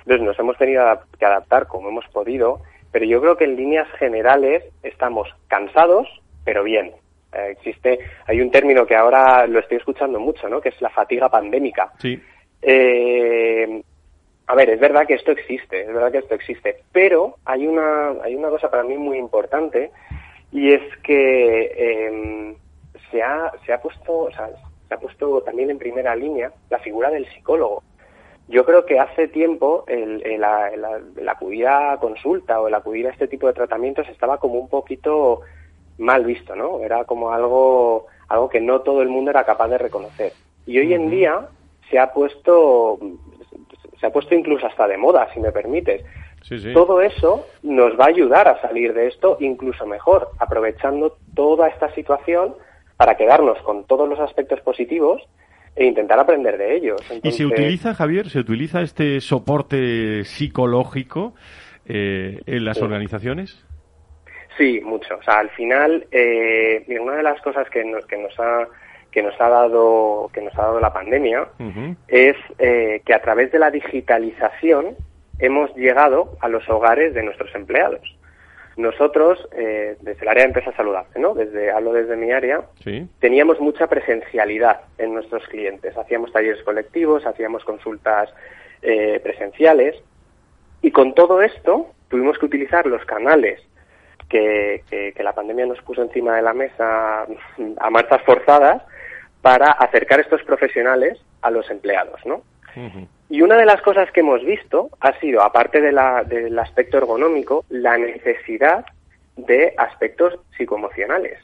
[0.00, 0.84] Entonces nos hemos tenido
[1.18, 2.60] que adaptar como hemos podido,
[2.92, 6.06] pero yo creo que en líneas generales estamos cansados,
[6.46, 6.92] pero bien.
[7.32, 10.60] Eh, existe, hay un término que ahora lo estoy escuchando mucho, ¿no?
[10.60, 11.92] Que es la fatiga pandémica.
[11.98, 12.18] Sí.
[12.62, 13.82] Eh,
[14.46, 18.12] a ver, es verdad que esto existe, es verdad que esto existe, pero hay una,
[18.22, 19.90] hay una cosa para mí muy importante
[20.52, 22.54] y es que em,
[23.10, 24.48] se, ha, se, ha puesto, o sea,
[24.86, 27.82] se ha puesto también en primera línea la figura del psicólogo.
[28.48, 33.26] Yo creo que hace tiempo el, el, acudir a consulta o el acudir a este
[33.26, 35.40] tipo de tratamientos estaba como un poquito
[35.98, 36.80] mal visto, ¿no?
[36.80, 40.32] Era como algo, algo que no todo el mundo era capaz de reconocer.
[40.66, 41.48] Y hoy en día
[41.90, 42.98] se ha puesto
[44.00, 46.02] se ha puesto incluso hasta de moda, si me permites.
[46.74, 51.92] Todo eso nos va a ayudar a salir de esto incluso mejor, aprovechando toda esta
[51.94, 52.54] situación
[52.96, 55.22] para quedarnos con todos los aspectos positivos
[55.74, 57.00] e intentar aprender de ellos.
[57.22, 61.34] ¿Y se utiliza, Javier, se utiliza este soporte psicológico
[61.84, 63.65] eh, en las organizaciones?
[64.56, 65.16] Sí, mucho.
[65.16, 68.66] O sea, al final, eh, una de las cosas que nos, que nos ha
[69.10, 71.48] que nos ha dado que nos ha dado la pandemia
[72.06, 74.94] es eh, que a través de la digitalización
[75.38, 78.16] hemos llegado a los hogares de nuestros empleados.
[78.76, 81.34] Nosotros, eh, desde el área de empresa saludable, ¿no?
[81.34, 82.60] Desde, hablo desde mi área,
[83.20, 85.96] teníamos mucha presencialidad en nuestros clientes.
[85.96, 88.28] Hacíamos talleres colectivos, hacíamos consultas
[88.82, 89.96] eh, presenciales
[90.82, 93.62] y con todo esto tuvimos que utilizar los canales
[94.28, 97.26] que, que, la pandemia nos puso encima de la mesa
[97.78, 98.82] a marchas forzadas
[99.42, 102.42] para acercar estos profesionales a los empleados, ¿no?
[103.30, 105.92] Y una de las cosas que hemos visto ha sido, aparte de
[106.26, 108.84] del aspecto ergonómico, la necesidad
[109.36, 111.38] de aspectos psicoemocionales.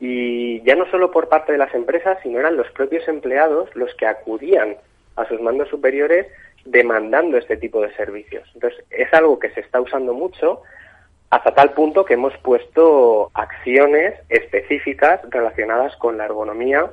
[0.00, 3.92] Y ya no solo por parte de las empresas, sino eran los propios empleados los
[3.94, 4.76] que acudían
[5.16, 6.26] a sus mandos superiores
[6.64, 8.48] demandando este tipo de servicios.
[8.54, 10.62] Entonces, es algo que se está usando mucho
[11.30, 16.86] hasta tal punto que hemos puesto acciones específicas relacionadas con la ergonomía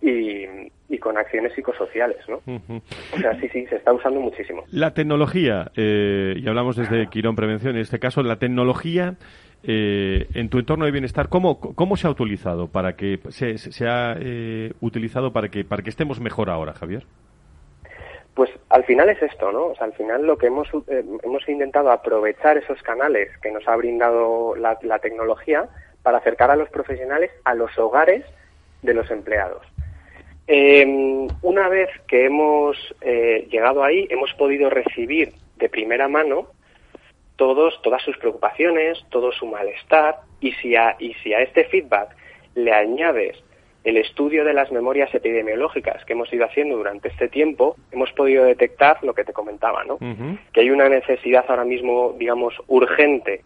[0.00, 2.36] y, con acciones psicosociales, ¿no?
[2.46, 4.62] O sea, sí, sí, se está usando muchísimo.
[4.70, 9.16] La tecnología, eh, y hablamos desde Quirón Prevención, en este caso, la tecnología
[9.64, 13.86] eh, en tu entorno de bienestar, ¿cómo, cómo se ha utilizado para que se, se
[13.88, 17.04] ha eh, utilizado para que para que estemos mejor ahora, Javier?
[18.34, 19.66] Pues al final es esto, ¿no?
[19.66, 20.68] O sea, al final lo que hemos,
[21.22, 25.68] hemos intentado aprovechar esos canales que nos ha brindado la, la tecnología
[26.02, 28.24] para acercar a los profesionales a los hogares
[28.80, 29.66] de los empleados.
[30.46, 36.48] Eh, una vez que hemos eh, llegado ahí, hemos podido recibir de primera mano
[37.36, 42.16] todos, todas sus preocupaciones, todo su malestar, y si, a, y si a este feedback
[42.54, 43.42] le añades
[43.84, 48.44] el estudio de las memorias epidemiológicas que hemos ido haciendo durante este tiempo, hemos podido
[48.44, 49.98] detectar lo que te comentaba, ¿no?
[50.52, 53.42] Que hay una necesidad ahora mismo, digamos, urgente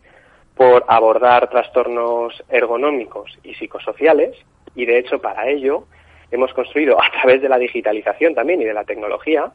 [0.55, 4.37] por abordar trastornos ergonómicos y psicosociales,
[4.75, 5.85] y de hecho para ello
[6.31, 9.53] hemos construido a través de la digitalización también y de la tecnología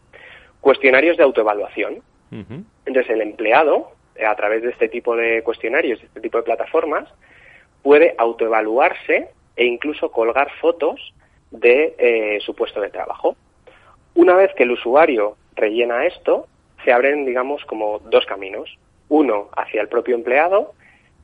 [0.61, 2.01] cuestionarios de autoevaluación.
[2.85, 6.43] Entonces el empleado, eh, a través de este tipo de cuestionarios, de este tipo de
[6.43, 7.09] plataformas,
[7.83, 11.13] puede autoevaluarse e incluso colgar fotos
[11.51, 13.35] de eh, su puesto de trabajo.
[14.15, 16.47] Una vez que el usuario rellena esto,
[16.83, 18.77] se abren, digamos, como dos caminos.
[19.09, 20.73] Uno hacia el propio empleado,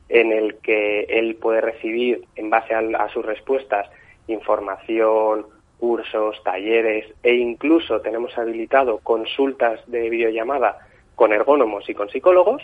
[0.08, 3.88] en el que él puede recibir, en base a sus respuestas,
[4.26, 5.46] información,
[5.78, 10.78] cursos, talleres e incluso tenemos habilitado consultas de videollamada
[11.14, 12.62] con ergónomos y con psicólogos.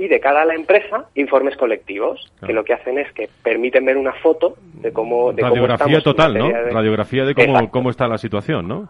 [0.00, 3.84] Y de cada a la empresa, informes colectivos, que lo que hacen es que permiten
[3.84, 5.30] ver una foto de cómo.
[5.30, 6.50] De Radiografía total, ¿no?
[6.50, 8.88] Radiografía de cómo, cómo está la situación, ¿no?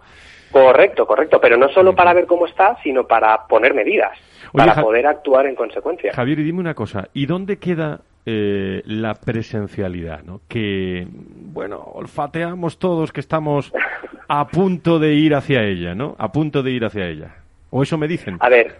[0.52, 4.16] Correcto, correcto, pero no solo para ver cómo está, sino para poner medidas,
[4.52, 6.12] para poder actuar en consecuencia.
[6.12, 10.42] Javier, y dime una cosa, ¿y dónde queda eh, la presencialidad, ¿no?
[10.48, 13.72] Que, bueno, olfateamos todos que estamos
[14.28, 16.14] a punto de ir hacia ella, ¿no?
[16.18, 17.39] A punto de ir hacia ella.
[17.70, 18.36] ¿O eso me dicen?
[18.40, 18.74] A ver,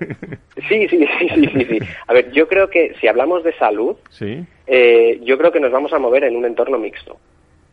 [0.68, 1.78] sí, sí, sí, sí, sí.
[2.06, 4.44] A ver, yo creo que si hablamos de salud, sí.
[4.66, 7.18] Eh, yo creo que nos vamos a mover en un entorno mixto,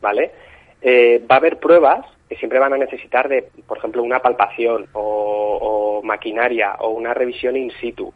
[0.01, 0.31] ¿vale?
[0.81, 4.87] Eh, va a haber pruebas que siempre van a necesitar de, por ejemplo, una palpación
[4.93, 8.13] o maquinaria o una revisión in situ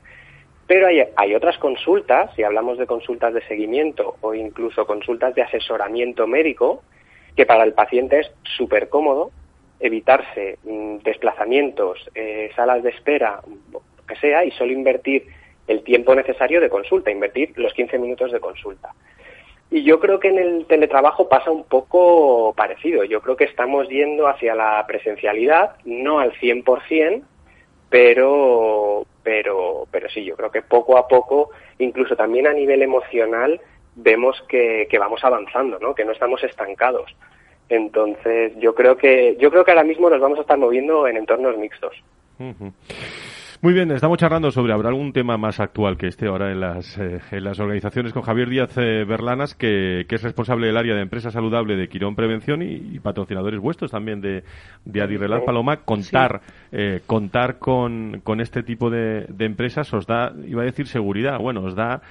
[0.67, 5.43] Pero hay, hay otras consultas, si hablamos de consultas de seguimiento o incluso consultas de
[5.43, 6.83] asesoramiento médico,
[7.35, 9.31] que para el paciente es súper cómodo
[9.81, 15.25] evitarse mm, desplazamientos, eh, salas de espera, lo que sea, y solo invertir
[15.67, 18.93] el tiempo necesario de consulta, invertir los 15 minutos de consulta.
[19.69, 23.05] Y yo creo que en el teletrabajo pasa un poco parecido.
[23.05, 27.23] Yo creo que estamos yendo hacia la presencialidad, no al 100%,
[27.89, 33.61] pero, pero, pero sí, yo creo que poco a poco, incluso también a nivel emocional,
[33.95, 35.95] vemos que, que vamos avanzando, ¿no?
[35.95, 37.15] que no estamos estancados.
[37.71, 41.15] Entonces, yo creo que yo creo que ahora mismo nos vamos a estar moviendo en
[41.15, 41.93] entornos mixtos.
[43.63, 46.97] Muy bien, estamos charlando sobre habrá algún tema más actual que esté ahora en las,
[46.97, 51.01] eh, en las organizaciones con Javier Díaz eh, Berlanas, que, es responsable del área de
[51.01, 54.43] empresa saludable de Quirón Prevención y, patrocinadores vuestros también de,
[54.83, 55.77] de Paloma.
[55.77, 56.41] Contar,
[56.71, 61.37] eh, contar con, con, este tipo de, de, empresas os da, iba a decir seguridad,
[61.37, 62.01] bueno, os da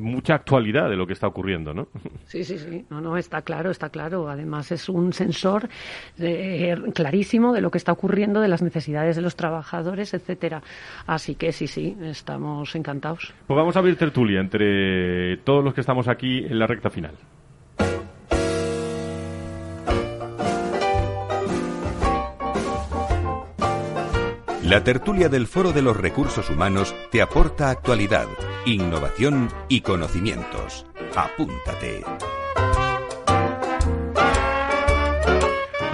[0.00, 1.86] mucha actualidad de lo que está ocurriendo, ¿no?
[2.24, 4.28] Sí, sí, sí, no, no, está claro, está claro.
[4.28, 5.68] Además es un sensor
[6.94, 10.47] clarísimo de lo que está ocurriendo, de las necesidades de los trabajadores, etcétera
[11.06, 13.32] Así que sí, sí, estamos encantados.
[13.46, 17.14] Pues vamos a abrir tertulia entre todos los que estamos aquí en la recta final.
[24.68, 28.26] La tertulia del Foro de los Recursos Humanos te aporta actualidad,
[28.66, 30.84] innovación y conocimientos.
[31.16, 32.04] Apúntate.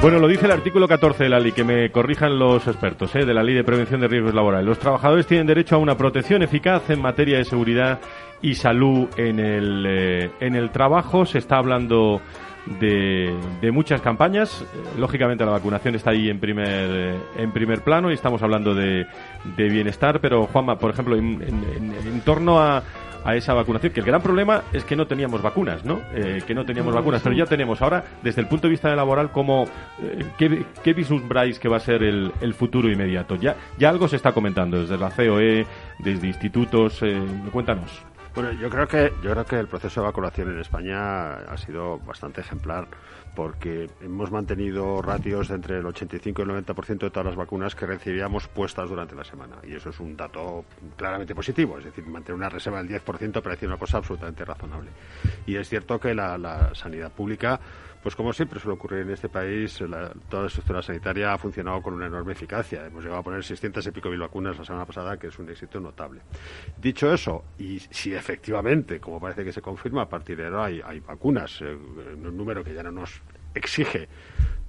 [0.05, 3.25] Bueno, lo dice el artículo 14 de la ley, que me corrijan los expertos ¿eh?
[3.25, 4.67] de la Ley de Prevención de Riesgos Laborales.
[4.67, 8.01] Los trabajadores tienen derecho a una protección eficaz en materia de seguridad
[8.43, 11.25] y salud en el, eh, en el trabajo.
[11.25, 12.21] Se está hablando
[12.79, 14.61] de, de muchas campañas.
[14.61, 18.75] Eh, lógicamente la vacunación está ahí en primer, eh, en primer plano y estamos hablando
[18.75, 19.07] de,
[19.57, 20.21] de bienestar.
[20.21, 22.83] Pero, Juanma, por ejemplo, en, en torno a
[23.25, 26.03] a esa vacunación, que el gran problema es que no teníamos vacunas, ¿no?
[26.15, 27.81] Eh, que no teníamos vacunas, pero ya tenemos.
[27.81, 29.65] Ahora, desde el punto de vista laboral, como
[30.03, 33.37] eh, ¿qué, ¿qué, vislumbráis que va a ser el, el, futuro inmediato?
[33.37, 35.67] Ya, ya algo se está comentando desde la COE,
[35.99, 37.03] desde institutos.
[37.03, 37.21] Eh,
[37.51, 38.03] cuéntanos.
[38.35, 42.01] Bueno, yo creo que yo creo que el proceso de vacunación en España ha sido
[42.01, 42.89] bastante ejemplar
[43.35, 47.87] porque hemos mantenido ratios entre el 85 y el 90% de todas las vacunas que
[47.87, 49.57] recibíamos puestas durante la semana.
[49.67, 50.65] Y eso es un dato
[50.97, 51.79] claramente positivo.
[51.79, 54.91] Es decir, mantener una reserva del 10% parece una cosa absolutamente razonable.
[55.47, 57.61] Y es cierto que la, la sanidad pública
[58.05, 59.79] pues como siempre suele ocurrir en este país,
[60.29, 62.85] toda la estructura sanitaria ha funcionado con una enorme eficacia.
[62.85, 65.49] Hemos llegado a poner 600 y pico mil vacunas la semana pasada, que es un
[65.49, 66.21] éxito notable.
[66.77, 71.01] Dicho eso, y si efectivamente, como parece que se confirma, a partir de ahora hay,
[71.01, 73.23] vacunas, eh, un número que ya no nos
[73.55, 74.07] exige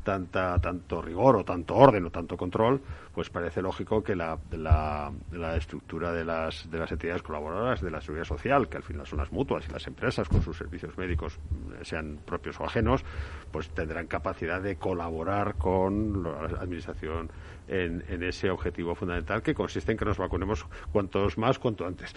[0.06, 2.80] tanta, tanto rigor o tanto orden o tanto control,
[3.12, 5.12] pues parece lógico que la, la,
[5.58, 9.20] estructura de las, de las entidades colaboradoras de la seguridad social, que al final son
[9.20, 11.40] las mutuas y las empresas con sus servicios médicos,
[11.74, 13.04] eh, sean propios o ajenos,
[13.52, 17.30] pues tendrán capacidad de colaborar con la administración
[17.68, 22.14] en, ese objetivo fundamental que consiste en que nos vacunemos cuantos más, cuanto antes.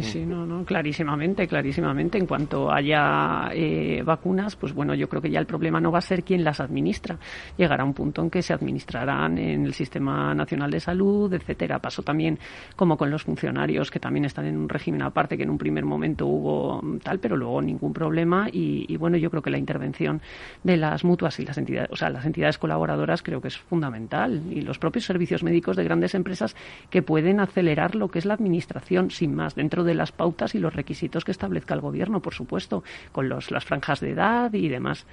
[0.00, 2.18] Sí, no, no, clarísimamente, clarísimamente.
[2.18, 5.98] En cuanto haya eh, vacunas, pues bueno, yo creo que ya el problema no va
[5.98, 7.18] a ser quién las administra.
[7.56, 11.78] Llegará un punto en que se administrarán en el Sistema Nacional de Salud, etcétera.
[11.78, 12.38] Pasó también
[12.76, 15.84] como con los funcionarios que también están en un régimen aparte, que en un primer
[15.84, 18.48] momento hubo tal, pero luego ningún problema.
[18.52, 20.20] Y, y bueno, yo creo que la intervención
[20.62, 24.31] de las mutuas y las entidades, o sea, las entidades colaboradoras creo que es fundamental.
[24.50, 26.56] Y los propios servicios médicos de grandes empresas
[26.90, 30.58] que pueden acelerar lo que es la administración sin más dentro de las pautas y
[30.58, 34.68] los requisitos que establezca el Gobierno, por supuesto, con los, las franjas de edad y
[34.68, 35.06] demás.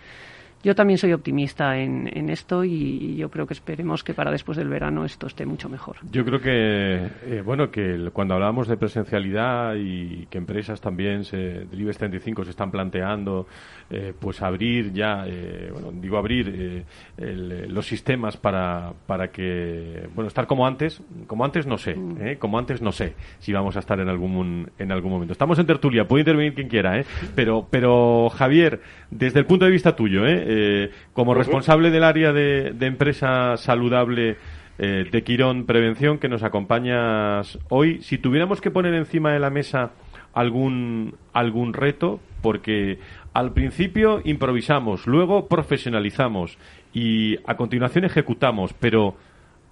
[0.62, 4.58] Yo también soy optimista en, en esto y, yo creo que esperemos que para después
[4.58, 5.98] del verano esto esté mucho mejor.
[6.12, 11.38] Yo creo que, eh, bueno, que cuando hablábamos de presencialidad y que empresas también, se,
[11.38, 13.48] del IBEX 35, se están planteando
[13.90, 16.86] eh, pues abrir ya, eh, bueno, digo abrir
[17.18, 22.36] los sistemas para, para que, bueno, estar como antes, como antes no sé, mm.
[22.38, 25.32] como antes no sé si vamos a estar en algún, en algún momento.
[25.32, 27.04] Estamos en tertulia, puede intervenir quien quiera,
[27.36, 30.49] pero, pero Javier, desde el punto de vista tuyo, ¿eh?
[30.52, 34.38] Eh, como responsable del área de, empresa saludable
[34.80, 39.52] eh, de Quirón Prevención que nos acompañas hoy, si tuviéramos que poner encima de la
[39.52, 39.92] mesa
[40.34, 42.98] algún, algún reto, porque
[43.32, 46.58] al principio improvisamos, luego profesionalizamos
[46.96, 49.18] y a continuación ejecutamos, pero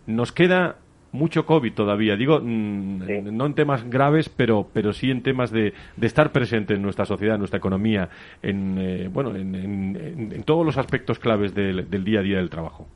[0.05, 0.75] nos queda
[1.12, 2.16] mucho COVID todavía.
[2.16, 6.74] Digo, mm, no en temas graves, pero, pero sí en temas de, de estar presente
[6.74, 8.10] en nuestra sociedad, en nuestra economía,
[8.41, 12.49] en, eh, bueno, en, en, todos los aspectos claves del, del, día a día del
[12.49, 12.88] trabajo.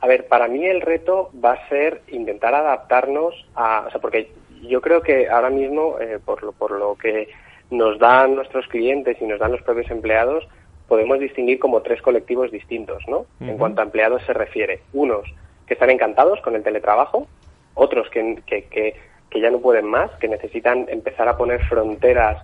[0.00, 4.30] A ver, para mí el reto va a ser intentar adaptarnos a, o sea, porque
[4.62, 7.28] yo creo que ahora mismo, eh, por, lo, por lo que
[7.70, 10.46] nos dan nuestros clientes y nos dan los propios empleados,
[10.88, 13.26] podemos distinguir como tres colectivos distintos, ¿no?
[13.40, 14.80] En cuanto a empleados se refiere.
[14.94, 15.28] Unos
[15.68, 17.28] que están encantados con el teletrabajo,
[17.74, 22.42] otros que, que, que, ya no pueden más, que necesitan empezar a poner fronteras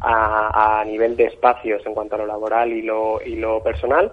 [0.00, 4.12] a, a, nivel de espacios en cuanto a lo laboral y lo, y lo personal,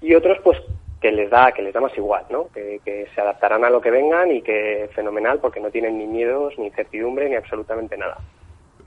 [0.00, 0.58] y otros pues
[1.00, 2.48] que les da que les da más igual, ¿no?
[2.48, 6.06] Que, que, se adaptarán a lo que vengan y que fenomenal porque no tienen ni
[6.06, 8.16] miedos, ni incertidumbre, ni absolutamente nada.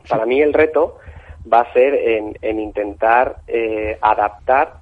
[0.09, 0.97] Para mí el reto
[1.51, 4.73] va a ser en, intentar eh, adaptar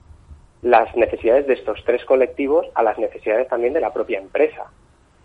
[0.65, 4.71] las necesidades de estos tres colectivos a las necesidades también de la propia empresa.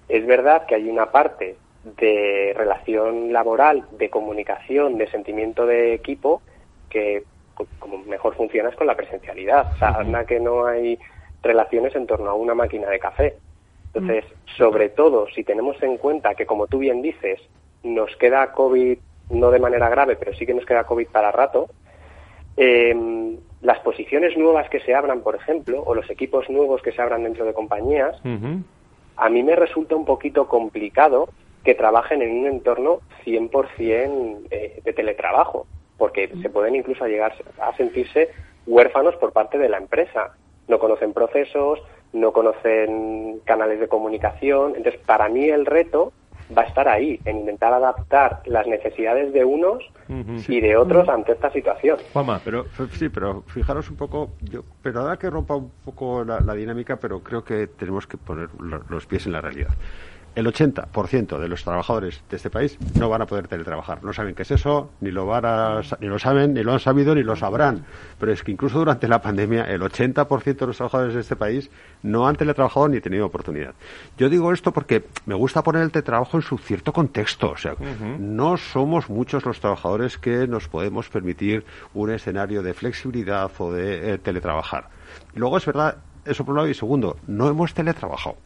[0.06, 1.56] Es verdad que hay una parte
[1.96, 6.42] de relación laboral, de comunicación, de sentimiento de equipo
[6.90, 7.22] que
[7.78, 9.72] como mejor funciona es con la presencialidad.
[9.72, 10.98] O sea, anda que no hay
[11.42, 13.38] relaciones en torno a una máquina de café.
[13.94, 14.26] Entonces,
[14.58, 17.40] sobre todo, si tenemos en cuenta que, como tú bien dices,
[17.82, 18.98] nos queda COVID
[19.30, 21.70] no de manera grave, pero sí que nos queda COVID para rato,
[22.58, 27.02] eh, las posiciones nuevas que se abran, por ejemplo, o los equipos nuevos que se
[27.02, 28.16] abran dentro de compañías,
[29.16, 31.28] a mí me resulta un poquito complicado
[31.62, 35.66] que trabajen en un entorno 100% eh, de teletrabajo,
[35.98, 38.30] porque se pueden incluso llegar a sentirse
[38.66, 40.36] huérfanos por parte de la empresa.
[40.68, 41.82] No conocen procesos,
[42.14, 44.74] no conocen canales de comunicación.
[44.76, 46.12] Entonces, para mí el reto
[46.56, 51.32] va a estar ahí, en intentar adaptar las necesidades de unos y de otros ante
[51.32, 51.98] esta situación.
[52.12, 56.40] Juanma, pero sí, pero fijaros un poco, yo, pero ahora que rompa un poco la,
[56.40, 58.48] la dinámica, pero creo que tenemos que poner
[58.88, 59.70] los pies en la realidad
[60.34, 64.02] el 80% de los trabajadores de este país no van a poder teletrabajar.
[64.04, 66.80] No saben qué es eso, ni lo, van a, ni lo saben, ni lo han
[66.80, 67.84] sabido, ni lo sabrán.
[68.18, 71.70] Pero es que incluso durante la pandemia el 80% de los trabajadores de este país
[72.02, 73.74] no han teletrabajado ni tenido oportunidad.
[74.16, 77.50] Yo digo esto porque me gusta poner el teletrabajo en su cierto contexto.
[77.50, 77.74] O sea,
[78.18, 81.64] no somos muchos los trabajadores que nos podemos permitir
[81.94, 84.88] un escenario de flexibilidad o de eh, teletrabajar.
[85.34, 86.68] Luego es verdad eso por un lado.
[86.68, 88.36] Y segundo, no hemos teletrabajado.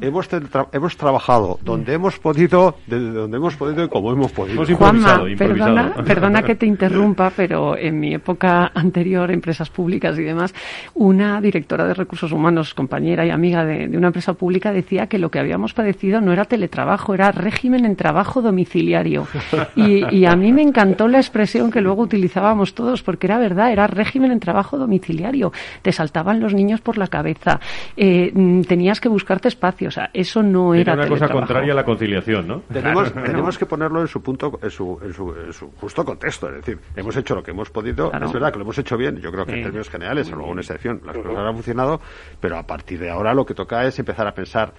[0.00, 0.28] Hemos,
[0.72, 4.64] hemos trabajado donde hemos podido, desde donde hemos podido y como hemos podido.
[4.64, 10.54] Juanma, perdona, perdona que te interrumpa, pero en mi época anterior, empresas públicas y demás,
[10.94, 15.30] una directora de recursos humanos, compañera y amiga de, una empresa pública, decía que lo
[15.30, 19.26] que habíamos padecido no era teletrabajo, era régimen en trabajo domiciliario.
[19.74, 23.72] Y, y a mí me encantó la expresión que luego utilizábamos todos, porque era verdad,
[23.72, 25.52] era régimen en trabajo domiciliario.
[25.82, 27.60] Te saltaban los niños por la cabeza,
[27.96, 31.72] eh, mm, tenías que buscarte espacio, o sea, eso no era, era una cosa contraria
[31.72, 32.60] a la conciliación, ¿no?
[32.72, 35.12] Tenemos, tenemos que ponerlo en su punto, en su, en
[35.52, 38.64] su, justo contexto, es decir, hemos hecho lo que hemos podido, es verdad que lo
[38.64, 41.54] hemos hecho bien, yo creo que en términos generales, salvo una excepción, las cosas han
[41.54, 42.00] funcionado,
[42.40, 44.72] pero a partir de ahora lo que toca es empezar a pensar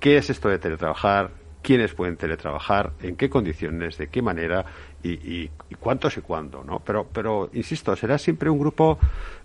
[0.00, 1.30] qué es esto de teletrabajar,
[1.62, 4.64] quiénes pueden teletrabajar, en qué condiciones, de qué manera
[5.06, 6.80] y, y, y cuántos y cuándo, ¿no?
[6.80, 8.98] Pero, pero, insisto, será siempre un grupo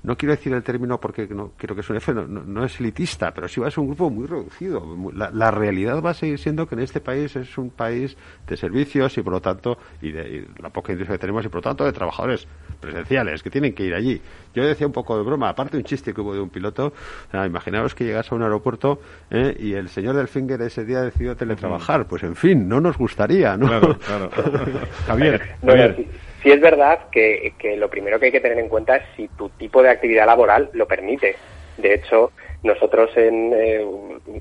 [0.03, 3.31] no quiero decir el término porque no quiero que suene feo, no, no, es elitista,
[3.31, 4.83] pero sí va a ser un grupo muy reducido.
[5.13, 9.17] La, realidad va a seguir siendo que en este país es un país de servicios
[9.17, 11.85] y por lo tanto, y de la poca industria que tenemos y por lo tanto
[11.85, 12.47] de trabajadores
[12.79, 14.19] presenciales que tienen que ir allí.
[14.55, 16.93] Yo decía un poco de broma, aparte un chiste que hubo de un piloto,
[17.33, 21.35] imaginaos que llegas a un aeropuerto eh, y el señor del Finger ese día decidió
[21.35, 22.07] teletrabajar.
[22.07, 23.67] Pues en fin, no nos gustaría, ¿no?
[23.67, 24.29] Claro, claro.
[25.05, 25.95] Javier, Javier
[26.41, 29.49] sí es verdad que, lo primero que hay que tener en cuenta es si tu
[29.49, 31.35] tipo de actividad laboral lo permite.
[31.77, 32.31] De hecho,
[32.63, 33.85] nosotros en eh,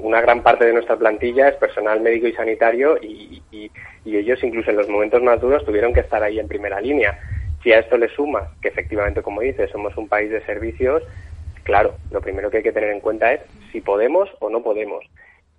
[0.01, 3.43] una gran parte de nuestra plantilla es personal médico y sanitario y,
[4.05, 7.19] ellos incluso en los momentos más duros tuvieron que estar ahí en primera línea.
[7.63, 11.03] Si a esto le suma que efectivamente, como dices, somos un país de servicios,
[11.63, 13.41] claro, lo primero que hay que tener en cuenta es
[13.71, 15.05] si podemos o no podemos.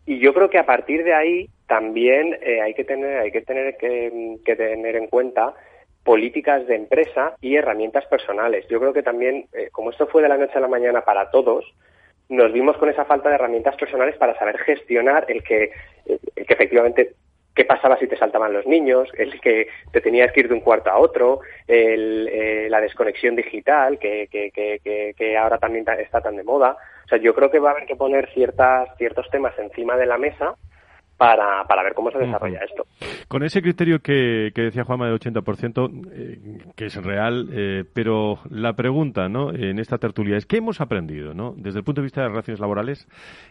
[0.06, 3.42] Y yo creo que a partir de ahí también eh, hay que tener, hay que
[3.42, 5.54] tener que tener en cuenta
[6.04, 8.68] políticas de empresa y herramientas personales.
[8.70, 11.30] Yo creo que también, eh, como esto fue de la noche a la mañana para
[11.30, 11.66] todos,
[12.30, 15.72] nos vimos con esa falta de herramientas personales para saber gestionar el que,
[16.06, 17.14] el que efectivamente
[17.56, 20.62] qué pasaba si te saltaban los niños, el que te tenías que ir de un
[20.62, 26.22] cuarto a otro, el, eh, la desconexión digital que, que, que, que, ahora también está
[26.22, 26.78] tan de moda.
[27.06, 30.06] O sea, yo creo que va a haber que poner ciertas, ciertos temas encima de
[30.06, 30.56] la mesa
[31.22, 32.88] para, para ver cómo se desarrolla esto.
[33.28, 38.40] Con ese criterio que, que decía Juanma del 80%, eh, que es real, eh, pero
[38.50, 39.54] la pregunta ¿no?
[39.54, 41.36] en esta tertulia es, ¿qué hemos aprendido?
[41.36, 41.54] ¿no?
[41.56, 43.08] Desde el punto de vista de las relaciones laborales,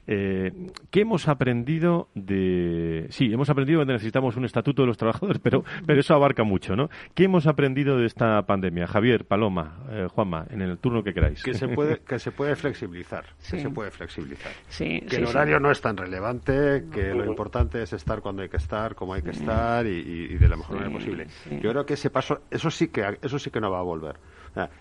[0.09, 0.51] eh,
[0.91, 3.07] ¿qué hemos aprendido de...?
[3.11, 6.75] Sí, hemos aprendido que necesitamos un estatuto de los trabajadores, pero, pero eso abarca mucho,
[6.75, 6.89] ¿no?
[7.15, 8.89] ¿Qué hemos aprendido de esta pandemia?
[8.89, 9.77] Javier, Paloma,
[10.13, 11.41] Juanma, en el turno que queráis.
[11.45, 14.51] Que se puede, que se puede flexibilizar, que se puede flexibilizar.
[14.67, 18.43] Sí, que el horario no es tan relevante, que lo importante importante es estar cuando
[18.43, 21.27] hay que estar, como hay que estar y, de la mejor manera posible.
[21.61, 24.17] Yo creo que ese paso, eso sí que, eso sí que no va a volver.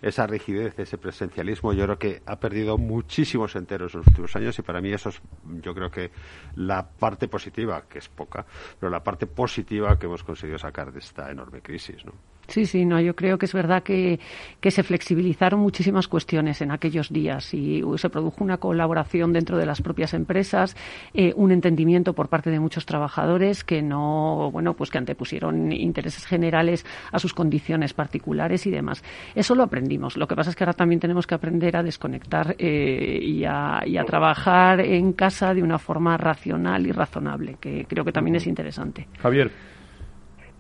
[0.02, 4.58] esa rigidez, ese presencialismo, yo creo que ha perdido muchísimos enteros en los últimos años
[4.58, 5.22] y para mí eso es,
[5.62, 6.12] yo creo que
[6.56, 8.46] la parte positiva, que es poca,
[8.80, 12.14] pero la parte positiva que hemos conseguido sacar de esta enorme crisis, ¿no?
[12.50, 14.20] Sí, sí, no, yo creo que es verdad que,
[14.60, 19.66] que, se flexibilizaron muchísimas cuestiones en aquellos días y se produjo una colaboración dentro de
[19.66, 20.76] las propias empresas,
[21.14, 26.26] eh, un entendimiento por parte de muchos trabajadores que no, bueno, pues que antepusieron intereses
[26.26, 29.04] generales a sus condiciones particulares y demás.
[29.36, 30.18] Eso lo aprendimos.
[30.18, 33.82] Lo que pasa es que ahora también tenemos que aprender a desconectar eh, y, a,
[33.86, 38.36] y, a, trabajar en casa de una forma racional y razonable, que creo que también
[38.36, 39.08] es interesante.
[39.22, 39.52] Javier.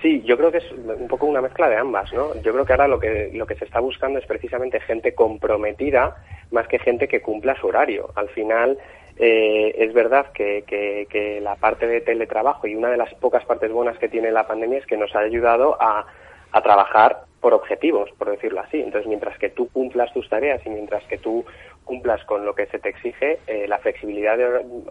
[0.02, 2.34] Sí, yo creo que es un poco una mezcla de ambas, ¿no?
[2.41, 6.16] Yo creo que ahora lo que, lo que se está buscando es precisamente gente comprometida
[6.52, 8.10] más que gente que cumpla su horario.
[8.16, 8.78] Al final,
[9.18, 13.72] eh, es verdad que, que, la parte de teletrabajo y una de las pocas partes
[13.72, 16.06] buenas que tiene la pandemia es que nos ha ayudado a,
[16.54, 18.80] a trabajar por objetivos, por decirlo así.
[18.80, 21.43] Entonces, mientras que tú cumplas tus tareas y mientras que tú
[21.84, 24.38] cumplas con lo que se te exige, eh, la flexibilidad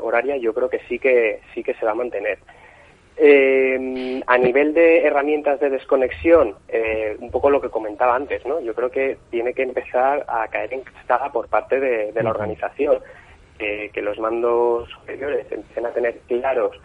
[0.01, 2.39] horaria yo creo que sí que sí que se va a mantener.
[3.21, 8.61] Eh, a nivel de herramientas de desconexión, eh, un poco lo que comentaba antes, ¿no?
[8.61, 12.99] Yo creo que tiene que empezar a caer en cascada por parte de, la organización,
[13.59, 16.81] que los mandos superiores empiecen a tener claros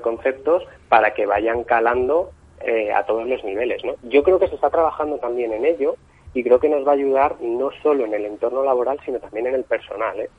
[0.00, 3.94] conceptos para que vayan calando eh, a todos los niveles, ¿no?
[4.04, 5.96] Yo creo que se está trabajando también en ello
[6.32, 9.48] y creo que nos va a ayudar no solo en el entorno laboral, sino también
[9.48, 10.30] en el personal, ¿eh?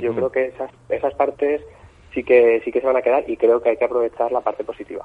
[0.00, 1.60] Yo creo que esas, esas partes
[2.14, 4.40] sí que sí que se van a quedar y creo que hay que aprovechar la
[4.40, 5.04] parte positiva.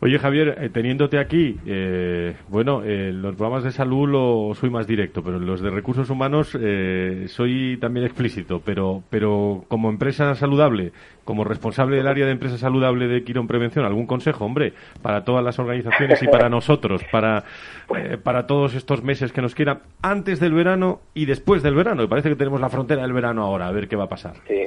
[0.00, 4.86] Oye Javier, eh, teniéndote aquí, eh, bueno, en los programas de salud lo soy más
[4.86, 10.34] directo, pero en los de recursos humanos eh, soy también explícito, pero pero como empresa
[10.34, 10.92] saludable,
[11.24, 14.72] como responsable del área de empresa saludable de Quirón Prevención, algún consejo, hombre,
[15.02, 17.44] para todas las organizaciones y para nosotros, para
[18.24, 22.02] para todos estos meses que nos quedan antes del verano y después del verano.
[22.02, 24.34] Me parece que tenemos la frontera del verano ahora, a ver qué va a pasar.
[24.48, 24.66] Sí.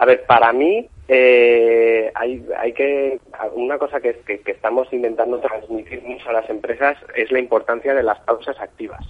[0.00, 3.20] A ver, para mí eh, hay, hay que
[3.52, 7.92] una cosa que, que, que, estamos intentando transmitir mucho a las empresas es la importancia
[7.92, 9.00] de las pausas activas.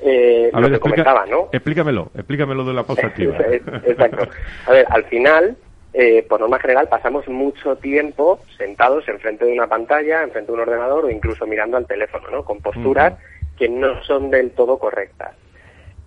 [0.00, 1.50] Eh, lo que comentaba, ¿no?
[1.52, 3.36] Explícamelo, explícamelo de la pausa activa.
[3.84, 4.28] Exacto.
[4.66, 5.58] A ver, al final,
[5.92, 10.60] eh, por norma general, pasamos mucho tiempo sentados enfrente de una pantalla, enfrente de un
[10.60, 12.46] ordenador o incluso mirando al teléfono, ¿no?
[12.46, 13.12] Con posturas
[13.58, 15.34] que no son del todo correctas.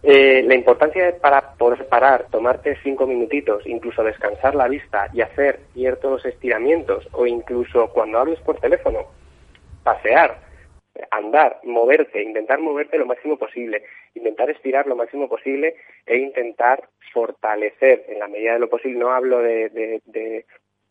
[0.04, 5.22] Eh, la importancia de para poder parar, tomarte cinco minutitos, incluso descansar la vista y
[5.22, 9.06] hacer ciertos estiramientos o incluso cuando hables por teléfono,
[9.84, 10.40] pasear,
[11.12, 13.84] andar, moverte, intentar moverte lo máximo posible,
[14.16, 15.76] intentar estirar lo máximo posible
[16.08, 20.46] e intentar fortalecer en la medida de lo posible, no hablo de,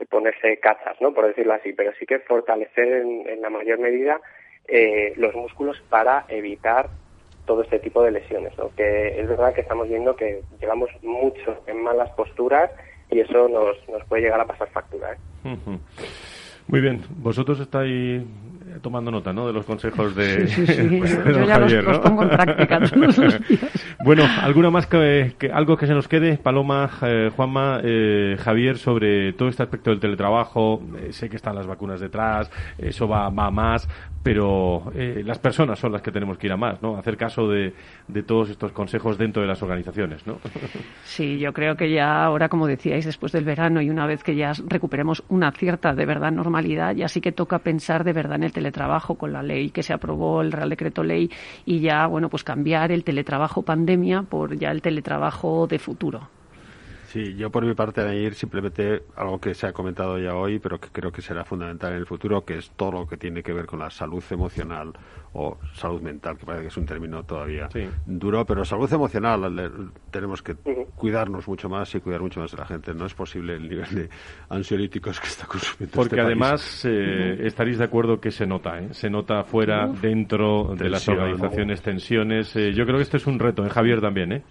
[0.08, 1.12] ponerse cachas, ¿no?
[1.12, 4.20] por decirlo así, pero sí que fortalecer en, la mayor medida
[4.66, 6.88] eh, los músculos para evitar
[7.50, 8.70] todo este tipo de lesiones, ¿no?
[8.76, 12.70] que es verdad que estamos viendo que llevamos mucho en malas posturas
[13.10, 15.14] y eso nos, nos puede llegar a pasar factura.
[15.14, 15.18] ¿eh?
[16.68, 18.22] Muy bien, vosotros estáis
[18.80, 19.46] tomando nota, ¿no?
[19.46, 21.00] De los consejos de, sí, sí, sí.
[21.26, 23.96] Yo ya los, pongo en práctica todos los días.
[24.04, 29.32] Bueno, ¿alguna más que, algo que se nos quede, Paloma, eh, Juanma, eh, Javier, sobre
[29.32, 30.82] todo este aspecto del teletrabajo?
[30.98, 33.88] Eh, sé que están las vacunas detrás, eso va, va más,
[34.22, 36.96] pero las personas son las que tenemos que ir a más, ¿no?
[36.96, 37.72] Hacer caso de,
[38.06, 40.38] de todos estos consejos dentro de las organizaciones, ¿no?
[41.04, 44.36] Sí, yo creo que ya ahora, como decíais, después del verano y una vez que
[44.36, 48.44] ya recuperemos una cierta de verdad normalidad, ya sí que toca pensar de verdad en
[48.44, 48.69] el teletrabajo
[49.16, 51.30] con la ley que se aprobó, el Real Decreto Ley,
[51.64, 56.39] y ya, bueno, pues cambiar el teletrabajo pandemia por ya el teletrabajo de futuro.
[57.10, 60.78] Sí, yo por mi parte ir simplemente algo que se ha comentado ya hoy, pero
[60.78, 63.52] que creo que será fundamental en el futuro, que es todo lo que tiene que
[63.52, 64.92] ver con la salud emocional
[65.32, 67.68] o salud mental, que parece que es un término todavía
[68.06, 70.54] duro, pero salud emocional tenemos que
[70.94, 72.94] cuidarnos mucho más y cuidar mucho más de la gente.
[72.94, 74.08] No es posible el nivel de
[74.48, 75.96] ansiolíticos que está consumiendo.
[75.96, 78.88] Porque este además eh, estaréis de acuerdo que se nota, ¿eh?
[78.92, 82.54] se nota fuera, dentro de las organizaciones, tensiones.
[82.54, 84.42] Eh, yo creo que este es un reto, en Javier también, ¿eh?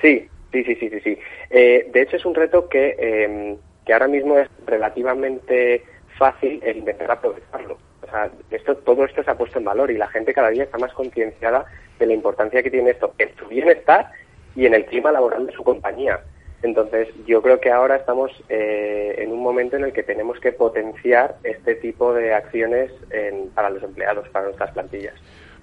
[0.00, 1.00] Sí, Sí, sí, sí, sí.
[1.00, 1.18] sí.
[1.50, 5.82] Eh, de hecho, es un reto que, eh, que ahora mismo es relativamente
[6.16, 7.78] fácil el intentar aprovecharlo.
[8.02, 10.64] O sea, esto, todo esto se ha puesto en valor y la gente cada día
[10.64, 11.66] está más concienciada
[11.98, 14.10] de la importancia que tiene esto en su bienestar
[14.56, 16.20] y en el clima laboral de su compañía.
[16.62, 20.52] Entonces, yo creo que ahora estamos eh, en un momento en el que tenemos que
[20.52, 25.14] potenciar este tipo de acciones en, para los empleados, para nuestras plantillas.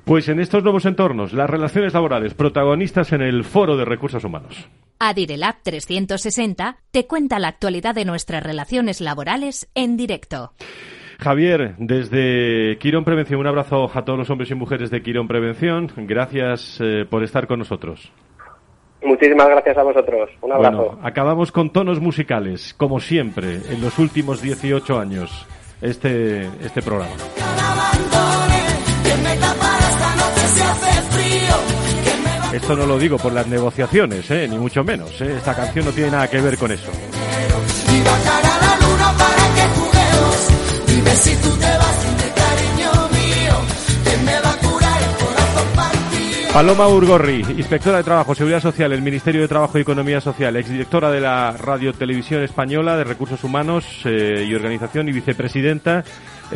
[0.06, 4.70] Pues en estos nuevos entornos, las relaciones laborales, protagonistas en el Foro de Recursos Humanos.
[5.00, 10.54] Adirelab 360 te cuenta la actualidad de nuestras relaciones laborales en directo.
[11.20, 15.92] Javier, desde Quirón Prevención, un abrazo a todos los hombres y mujeres de Quirón Prevención.
[15.98, 18.12] Gracias eh, por estar con nosotros.
[19.04, 20.30] Muchísimas gracias a vosotros.
[20.42, 20.78] Un abrazo.
[20.78, 25.48] Bueno, acabamos con tonos musicales, como siempre, en los últimos 18 años,
[25.82, 27.16] este, este programa.
[32.56, 34.48] Esto no lo digo por las negociaciones, ¿eh?
[34.48, 35.20] ni mucho menos.
[35.20, 35.36] ¿eh?
[35.36, 36.90] Esta canción no tiene nada que ver con eso.
[46.54, 51.12] Paloma Urgorri, inspectora de Trabajo, Seguridad Social, el Ministerio de Trabajo y Economía Social, exdirectora
[51.12, 56.06] de la Radio Televisión Española de Recursos Humanos eh, y Organización y vicepresidenta.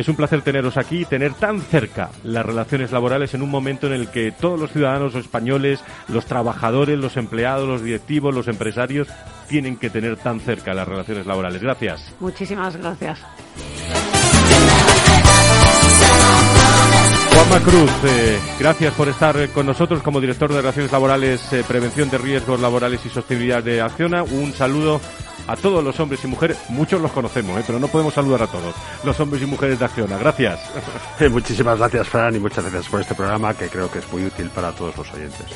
[0.00, 3.86] Es un placer teneros aquí y tener tan cerca las relaciones laborales en un momento
[3.86, 9.08] en el que todos los ciudadanos españoles, los trabajadores, los empleados, los directivos, los empresarios,
[9.46, 11.60] tienen que tener tan cerca las relaciones laborales.
[11.60, 12.14] Gracias.
[12.18, 13.18] Muchísimas gracias.
[17.34, 22.08] Juanma Cruz, eh, gracias por estar con nosotros como director de Relaciones Laborales, eh, Prevención
[22.08, 24.22] de Riesgos Laborales y Sostenibilidad de Acciona.
[24.22, 24.98] Un saludo
[25.50, 28.46] a todos los hombres y mujeres, muchos los conocemos, eh, pero no podemos saludar a
[28.46, 28.72] todos,
[29.02, 30.16] los hombres y mujeres de Acciona.
[30.16, 30.60] Gracias.
[31.30, 34.48] muchísimas gracias, Fran, y muchas gracias por este programa que creo que es muy útil
[34.50, 35.46] para todos los oyentes.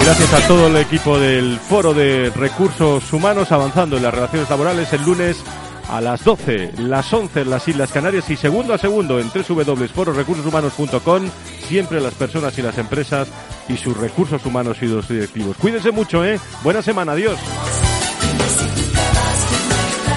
[0.00, 4.92] Gracias a todo el equipo del Foro de Recursos Humanos avanzando en las relaciones laborales
[4.92, 5.44] el lunes
[5.88, 11.30] a las 12, las 11 en las Islas Canarias y segundo a segundo en www.fororecursoshumanos.com,
[11.66, 13.28] siempre las personas y las empresas
[13.68, 15.56] y sus recursos humanos y los directivos.
[15.56, 16.40] Cuídense mucho, ¿eh?
[16.62, 17.38] Buena semana, adiós.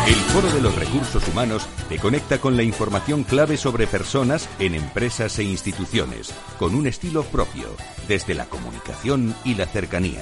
[0.08, 4.76] El Foro de los Recursos Humanos te conecta con la información clave sobre personas en
[4.76, 7.68] empresas e instituciones, con un estilo propio,
[8.08, 10.22] desde la comunicación y la cercanía.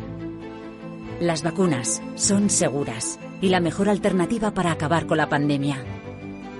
[1.21, 5.77] las vacunas son seguras y la mejor alternativa para acabar con la pandemia.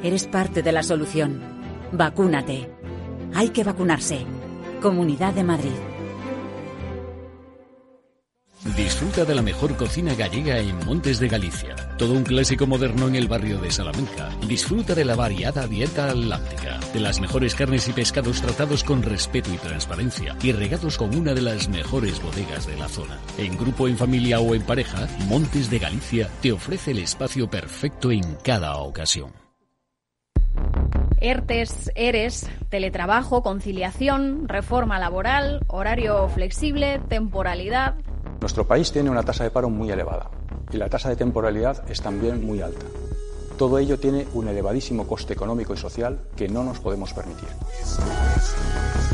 [0.03, 1.41] Eres parte de la solución.
[1.91, 2.69] Vacúnate.
[3.33, 4.23] Hay que vacunarse.
[4.79, 5.90] Comunidad de Madrid.
[8.63, 11.75] Disfruta de la mejor cocina gallega en Montes de Galicia.
[11.97, 14.29] Todo un clásico moderno en el barrio de Salamanca.
[14.47, 19.51] Disfruta de la variada dieta atlántica, de las mejores carnes y pescados tratados con respeto
[19.51, 23.17] y transparencia y regados con una de las mejores bodegas de la zona.
[23.39, 28.11] En grupo, en familia o en pareja, Montes de Galicia te ofrece el espacio perfecto
[28.11, 29.33] en cada ocasión.
[31.19, 37.95] ERTES, ERES, teletrabajo, conciliación, reforma laboral, horario flexible, temporalidad.
[38.39, 40.29] Nuestro país tiene una tasa de paro muy elevada
[40.71, 42.85] y la tasa de temporalidad es también muy alta.
[43.57, 47.49] Todo ello tiene un elevadísimo coste económico y social que no nos podemos permitir.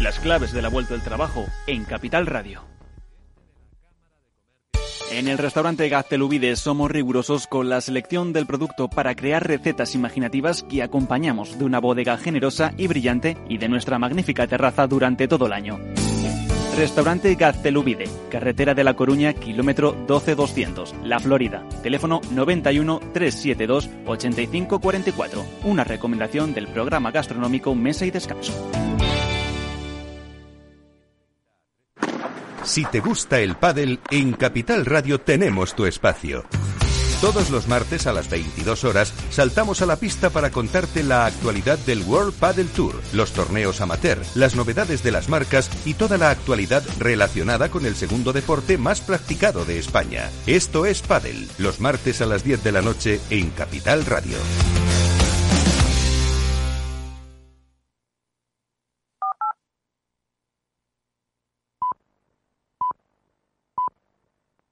[0.01, 2.61] Las claves de la vuelta del trabajo en Capital Radio.
[5.11, 10.63] En el restaurante Gaztelubides somos rigurosos con la selección del producto para crear recetas imaginativas
[10.63, 15.45] que acompañamos de una bodega generosa y brillante y de nuestra magnífica terraza durante todo
[15.47, 15.79] el año.
[16.77, 21.67] Restaurante Gaztelubide, carretera de La Coruña, kilómetro 12200, La Florida.
[21.81, 25.43] Teléfono 91 372 8544.
[25.63, 28.53] Una recomendación del programa gastronómico Mesa y Descanso.
[32.61, 36.45] Si te gusta el pádel, en Capital Radio tenemos tu espacio.
[37.21, 41.79] Todos los martes a las 22 horas saltamos a la pista para contarte la actualidad
[41.79, 46.29] del World Paddle Tour, los torneos amateur, las novedades de las marcas y toda la
[46.29, 50.29] actualidad relacionada con el segundo deporte más practicado de España.
[50.45, 54.37] Esto es Paddle, los martes a las 10 de la noche en Capital Radio.